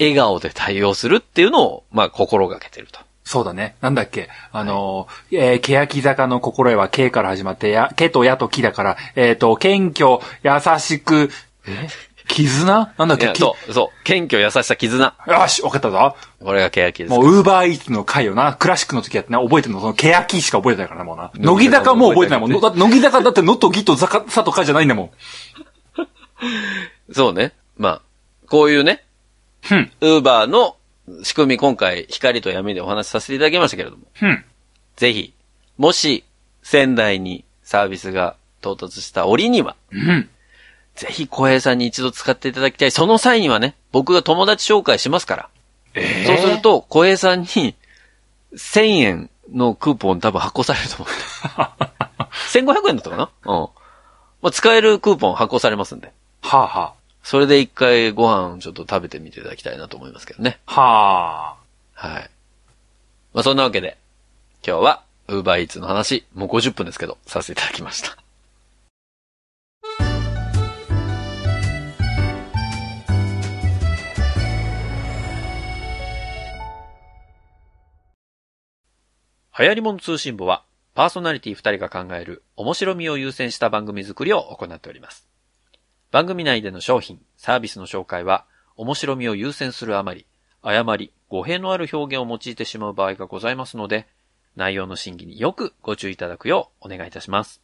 [0.00, 2.98] 笑顔で対応するっていうのを、まあ、心がけてると。
[3.22, 3.76] そうだね。
[3.80, 4.28] なんだっけ？
[4.50, 11.30] あのー、えー、欅坂の心得は K から始まって、や、K とやと木だから、えっ、と、謙虚、優しく、
[12.26, 12.92] 絆？
[12.98, 13.28] なんだっけ？
[13.28, 13.38] き？
[13.38, 14.04] そう、そう。
[14.04, 15.14] 謙虚、優しさ、絆。
[15.28, 16.16] よし、わかったぞ。
[16.42, 17.22] これが欅ですも。
[17.22, 18.54] う、ウーバーイーツの回よな。
[18.54, 21.30] クラシックの時やってな、覚えてるの、その、ケヤキしか覚えてないからな、もうな。
[21.36, 22.50] 乃木坂もう覚えてないもん。
[22.50, 25.10] のだって乃木坂だって、のとぎとさとかじゃないんだもん。
[27.12, 27.52] そうね。
[27.76, 28.02] まあ、
[28.48, 29.04] こういうね、
[29.62, 30.76] ふん、ウーバーの
[31.22, 34.44] 仕組み、今回、光と闇でお話しさせていただきましたけれども、ふん。
[34.96, 35.34] ぜひ、
[35.78, 36.24] もし、
[36.62, 40.28] 仙台にサービスが到達した折には、うん。
[40.94, 42.90] ぜひ小平さんに一度使っていただきたい。
[42.90, 45.48] その際にはね、僕が友達紹介しますから。
[45.94, 47.74] えそうすると、小平さんに、
[48.54, 51.14] 1000円のクーポン多分発行されると思って。
[52.60, 53.30] 1500円だったかな？
[53.44, 53.68] うん。
[54.42, 56.12] まあ、使えるクーポン発行されますんで。
[56.44, 60.58] はあ、はそれで一回ご飯ちょっと食べてみていただきたいなと思いますけどね。
[60.66, 61.56] あ、は
[61.96, 62.08] あ。
[62.08, 62.30] はい。
[63.32, 63.96] まあ、そんなわけで、
[64.64, 68.18] 今日は、ウーバーイーツの話、もう50分ですけど、させていただきました。
[79.58, 80.62] 流行り物通信簿は、
[80.94, 85.33] パーソナリティ2人が考える面白みを優先した番組作りを行っております。
[86.14, 88.44] 番組内での商品、サービスの紹介は、
[88.76, 90.26] 面白みを優先するあまり、
[90.62, 94.06] 誤り、語弊のある表現を用いてしまう場合がございますので、
[94.54, 97.60] 内容の審議によくご注意いただくようお願いいたします。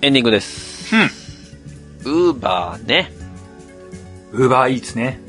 [0.00, 0.94] エンディングです。
[0.94, 1.02] うん。
[2.28, 3.10] ウーバーね。
[4.30, 5.20] ウーバーイーツね。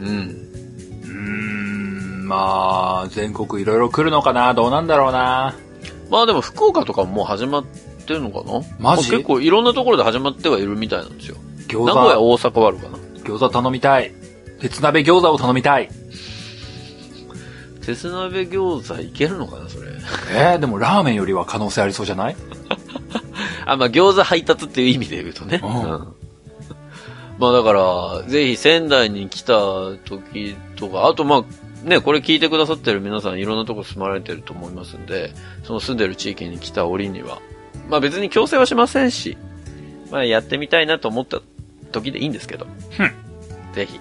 [0.00, 0.06] うん。
[0.06, 4.52] うーん、まあ、全国いろいろ来るのかな？
[4.52, 5.56] どうなんだろうな？
[6.10, 7.64] まあでも福岡とかももう始まっ
[8.06, 8.60] てるのかな？
[8.78, 9.08] マジ？
[9.08, 11.36] あ結構いろんなところで始まってはいるみたいなんですよ。
[11.68, 14.12] 餃名古屋、子、大阪はあるかな餃子頼みたい。
[14.60, 15.88] 鉄鍋餃子を頼みたい。
[17.84, 19.88] 鉄鍋餃子いけるのかなそれ。
[20.32, 22.36] えー、でもラーメンよりは可能性ありそうじゃない？
[23.66, 25.60] あ、まあ餃子配達っていう意味で言うとね。
[25.62, 26.08] うん
[27.38, 29.54] まあだから、ぜひ仙台に来た
[30.04, 31.44] 時とか、あとまあ、
[31.84, 35.32] ね、これ聞いてくださってる皆さんいろんなとこ住まれてると思いますんで、
[35.64, 37.40] その住んでる地域に来た折には、
[37.88, 39.36] まあ別に強制はしませんし、
[40.10, 41.40] まあやってみたいなと思った
[41.92, 42.66] 時でいいんですけど、
[43.72, 44.00] ぜひ、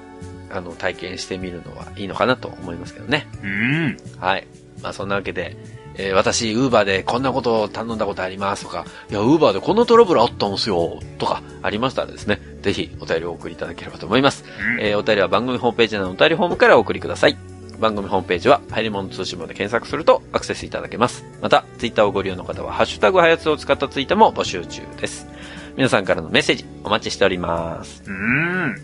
[0.52, 3.28] あの、体験してみるのはいいのかなと思いますけどね。
[3.44, 3.98] うん。
[4.20, 4.48] はい。
[4.82, 5.56] まあそんなわけで、
[5.96, 14.46] えー私、ウーバーでこんなことを頼んだことありますとか、いや、ウーバーでこんなトラブルあったんですよ、とか、ありましたらですね、ぜひお便りをお送りいただければと思います。
[14.80, 17.49] えーお便りは番組ホームページのお便りフォームからお送りください。
[17.80, 21.26] 番組ホームページは、入り物通信簿で検索するとアクセスいただけます。
[21.42, 25.28] また、ツイッターをご利用の方は、ハッシュタグはやつを使ったツイートも募集中です。
[25.76, 28.04] 皆さんからのメッセージ、お待ちしております。
[28.06, 28.76] うん。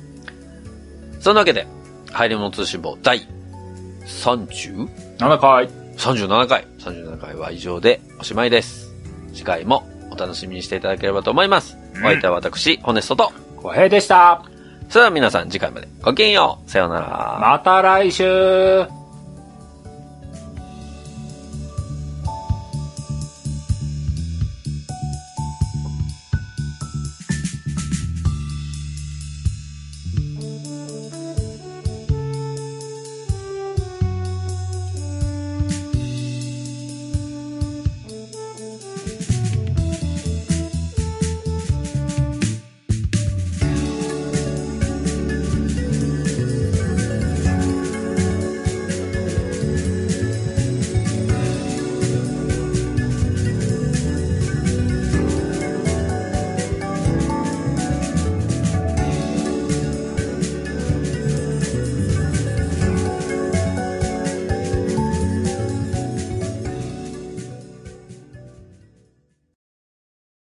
[1.20, 1.68] そんなわけで、
[2.12, 3.28] 入り物通信簿第
[4.06, 5.18] 30?
[5.18, 5.70] 7回。
[5.98, 6.68] 37回。
[6.80, 8.94] 37回は以上でおしまいです。
[9.34, 11.78] 次回もお楽しみにしていただければと思います。
[11.78, 13.32] うんお相手は私、ホネストと。
[13.58, 14.55] 小平でした。
[14.90, 16.70] それでは皆さん次回までごきげんよう。
[16.70, 17.38] さようなら。
[17.42, 18.26] また来週